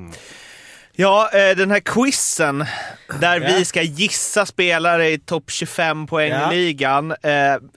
[0.95, 2.65] Ja, eh, den här quizen
[3.19, 3.47] där Ja.
[3.57, 6.53] vi ska gissa spelare i topp 25 poäng Ja.
[6.53, 7.11] i ligan.
[7.11, 7.17] Eh,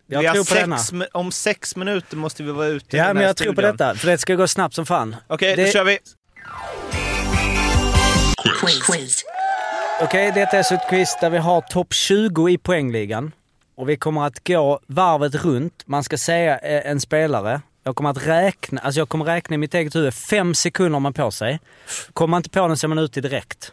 [0.06, 0.78] vi har tror på denna.
[0.78, 3.60] sex, mi- om sex minuter måste vi vara ute Ja, den men jag tror på
[3.60, 3.76] studion.
[3.76, 3.94] detta.
[3.94, 5.16] För det ska gå snabbt som fan.
[5.26, 5.98] Okej, Det- då kör vi.
[10.02, 13.32] Okej, detta är alltså ett quiz där vi har topp 20 i poängligan.
[13.76, 15.82] Och vi kommer att gå varvet runt.
[15.86, 17.60] Man ska säga eh, en spelare.
[17.84, 20.14] Jag kommer att räkna, alltså jag kommer räkna i mitt eget huvud.
[20.14, 21.60] Fem sekunder har man på sig.
[22.12, 23.72] Kommer man inte på den så är man ute direkt.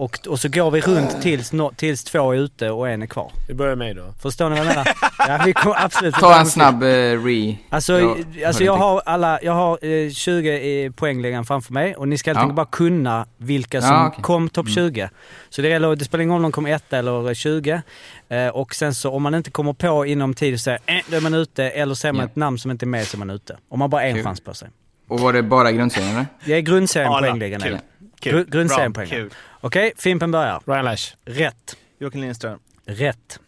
[0.00, 3.06] Och, och så går vi runt tills, nå- tills två är ute och en är
[3.06, 3.32] kvar.
[3.48, 4.14] Vi börjar med mig då.
[4.22, 4.88] Förstår ni vad jag menar?
[5.28, 6.86] Ja, vi kommer absolut Ta en snabb eh,
[7.24, 7.56] re...
[7.70, 8.84] Alltså, Ja, alltså jag inte.
[8.84, 12.42] har alla, jag har eh, 20 i poängligan framför mig och ni ska helt Ja.
[12.42, 14.22] enkelt bara kunna vilka som Ja, okej.
[14.22, 14.74] kom topp Mm.
[14.74, 15.10] 20.
[15.50, 17.82] Så det, gäller, det spelar ingen roll om de kom ett eller 20.
[18.28, 21.16] Eh, och sen så om man inte kommer på inom tid så säger eh, då
[21.16, 22.26] är man ute eller ser man Ja.
[22.26, 23.56] ett namn som inte är med så är man ute.
[23.68, 24.24] Om man bara har en Kul.
[24.24, 24.68] chans på sig.
[25.08, 26.26] Och var det bara grundserien eller?
[26.44, 27.62] Det är grundserien poängligan.
[27.62, 27.78] är Kul.
[28.20, 28.32] Kul.
[28.34, 29.30] Gru- grundserien poängligan.
[29.60, 30.62] Okej, Fimpen börjar.
[30.66, 31.14] Ryan Lash.
[31.24, 31.76] Rätt.
[31.98, 32.58] Joakim Lindström.
[32.84, 33.40] Rätt.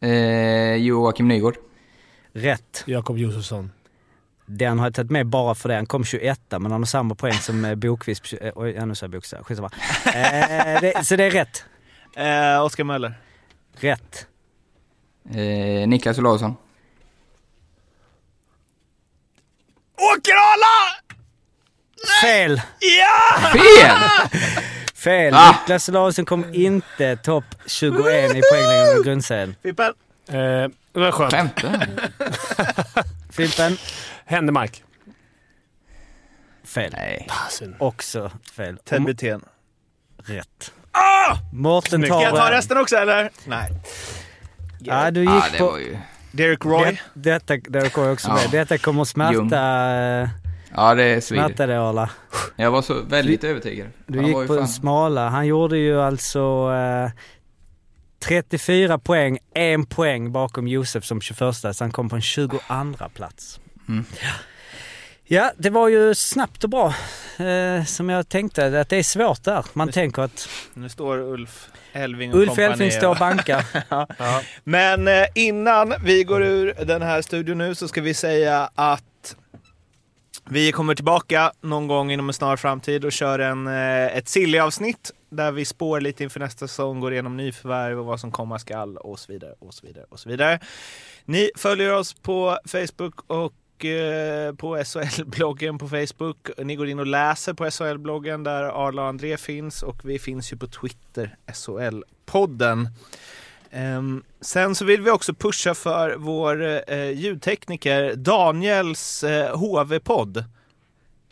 [0.00, 1.56] Eh, Joakim Nygård.
[2.32, 2.84] Rätt.
[2.86, 3.72] Jakob Josefsson.
[4.46, 5.74] Den har jag tagit med bara för det.
[5.74, 8.32] Han kom 21 men han har samma poäng som eh, Bokvist.
[8.40, 9.34] eh, Oj, ja, nu sa jag Bokvist.
[9.42, 9.70] Skitsamma.
[10.06, 11.64] eh, det, så det är rätt.
[12.16, 13.14] Eh, Oskar Möller.
[13.72, 14.26] Rätt.
[15.30, 16.56] Eh, Niklas Olausson.
[20.16, 20.99] Åker Arla!
[22.22, 22.60] Fel!
[22.78, 23.48] Ja!
[23.52, 23.96] Fel!
[24.94, 25.34] Fel.
[25.34, 25.52] Ah!
[25.60, 29.56] Niklas Larsson kom inte topp 21 i poängligan under grundserien.
[29.62, 29.92] Fimpen.
[30.28, 30.34] Eh,
[30.92, 31.32] det var skönt.
[31.32, 31.88] Femte?
[33.32, 33.76] Fimpen?
[34.24, 34.84] Händemark.
[36.64, 36.92] Fel.
[36.96, 37.26] Nej.
[37.30, 37.74] Fasen.
[37.78, 38.76] Också fel.
[38.84, 39.44] Ted Och- Brithén.
[40.24, 40.72] Rätt.
[40.92, 41.36] Ah!
[41.52, 42.06] Mårten Snyggt.
[42.14, 42.50] Ska jag ta tar...
[42.52, 43.30] resten också eller?
[43.44, 43.70] Nej.
[44.78, 45.66] Ja, du gick Ja, det på...
[45.66, 45.98] var ju...
[46.32, 47.00] Derek Roy.
[47.14, 48.50] Det, detta, det går jag också med.
[48.50, 49.48] Detta kommer att smärta, Ljung.
[50.76, 51.44] Ja, det svider.
[51.44, 52.10] smärta Arla.
[52.56, 53.88] Jag var så väldigt övertygad.
[54.06, 55.28] Du Han gick var ju på fan- smala.
[55.28, 57.10] Han gjorde ju alltså eh,
[58.24, 62.58] 34 poäng, en poäng bakom Josef som 21 så han kom på en 22
[63.14, 63.60] plats.
[63.88, 64.04] Mm.
[65.24, 66.94] Ja, det var ju snabbt och bra.
[67.38, 69.64] Eh, som jag tänkte, att det är svårt där.
[69.72, 73.64] Man tänker att Nu står Ulf Elving och Ulf Elfing står och bankar.
[73.88, 74.42] Ja.
[74.64, 79.36] Men eh, innan vi går ur den här studion nu så ska vi säga att
[80.48, 85.12] vi kommer tillbaka någon gång inom en snar framtid och kör en, eh, ett Silly-avsnitt
[85.30, 88.96] där vi spår lite inför nästa säsong, går igenom nyförvärv och vad som komma skall
[88.96, 90.60] och så vidare och så vidare och så vidare.
[91.24, 96.50] Ni följer oss på Facebook och eh, på SHL-bloggen på Facebook.
[96.58, 100.52] Ni går in och läser på SHL-bloggen där Arla och André finns och vi finns
[100.52, 102.88] ju på Twitter, SHL-podden.
[103.72, 110.44] Ehm, sen så vill vi också pusha för vår eh, ljudtekniker Daniels eh, HV-podd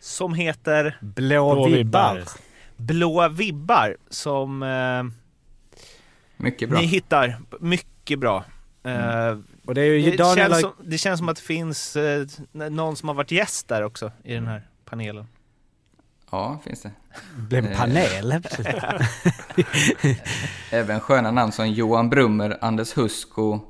[0.01, 2.14] som heter Blå, Blå vibbar.
[2.14, 2.28] vibbar.
[2.76, 5.05] Blå vibbar som eh,
[6.36, 6.80] Mycket bra.
[6.80, 8.45] ni hittar mycket bra.
[8.84, 10.51] Eh, Och det är ju det, Daniel...
[10.51, 13.82] känns som, det känns som att det finns eh, någon som har varit gäst där
[13.82, 15.26] också i den här panelen.
[16.31, 16.91] Ja, finns det.
[17.37, 20.18] blev en panel helt plötsligt.
[20.70, 23.61] Även sköna namn som Johan Brummer, Anders Husko,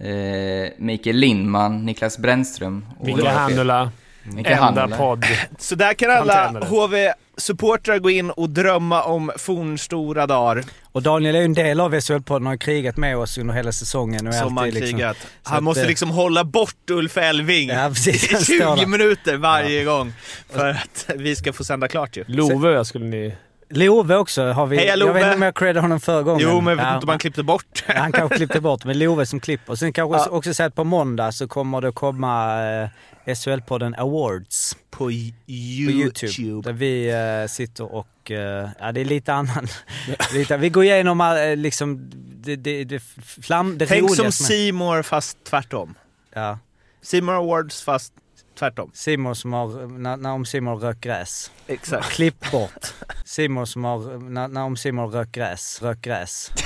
[0.00, 2.86] eh, Mikael Lindman, Niklas Brännström.
[3.04, 3.30] fler.
[3.30, 3.92] Handula.
[4.34, 5.24] Micke Enda podd.
[5.58, 6.60] Så där kan alla.
[6.60, 11.94] HV-supportrar gå in och drömma om fornstora dagar Och Daniel är ju en del av
[11.94, 14.26] SHL-podden och har krigat med oss under hela säsongen.
[14.26, 15.16] Och som har alltid liksom- krigat.
[15.16, 18.30] så Han att, måste eh, liksom hålla bort Ulf Elving Ja, precis.
[18.30, 18.86] i Han står 20 där.
[18.86, 20.12] minuter varje gång
[20.50, 22.24] för att vi ska få sända klart ju.
[22.26, 23.34] Love jag skulle ni...
[23.68, 24.76] Love också har vi.
[24.76, 25.12] Heja, Jag Love!
[25.12, 26.40] vet inte om jag creddade honom förra gången.
[26.42, 27.84] Jo, men jag vet Ja, inte om han klippte bort.
[27.86, 29.74] Han kanske klippte bort, men Love som klipper.
[29.74, 30.28] Sen kanske Ja.
[30.36, 32.88] också säga att på måndag så kommer det komma eh,
[33.26, 36.26] SHL-podden Awards På på YouTube.
[36.26, 36.62] YouTube.
[36.68, 37.08] Där vi
[37.42, 39.66] eh, sitter och, eh, ja det är lite annan,
[40.34, 42.10] lite, vi går igenom eh, liksom
[42.44, 43.02] det, det, det,
[43.42, 45.94] flam, det Tänk som Seymour fast tvärtom.
[46.34, 46.58] Ja,
[47.02, 48.12] Seymour Awards fast
[48.56, 48.90] tvärtom.
[48.94, 51.50] Simon som har, när, när om Simon rök gräs.
[51.66, 52.08] Exakt.
[52.08, 52.94] Klipp bort.
[53.24, 56.50] Simon som har, när, när om Simon rök gräs, rök gräs.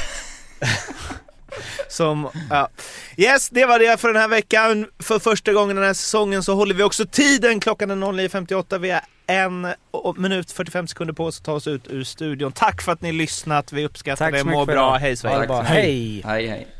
[1.89, 2.69] Som, ja.
[3.17, 4.87] Yes, det var det för den här veckan.
[4.99, 7.61] För första gången den här säsongen så håller vi också tiden.
[7.61, 8.79] Klockan är 09.58.
[8.79, 9.67] Vi har en
[10.17, 12.53] minut 45 sekunder på oss att ta oss ut ur studion.
[12.53, 13.73] Tack för att ni lyssnat.
[13.73, 14.51] Vi uppskattar Tack det.
[14.51, 14.97] Må bra.
[14.97, 15.63] Hej Sverige.
[15.63, 16.23] Hej!
[16.25, 16.80] Hej, hej.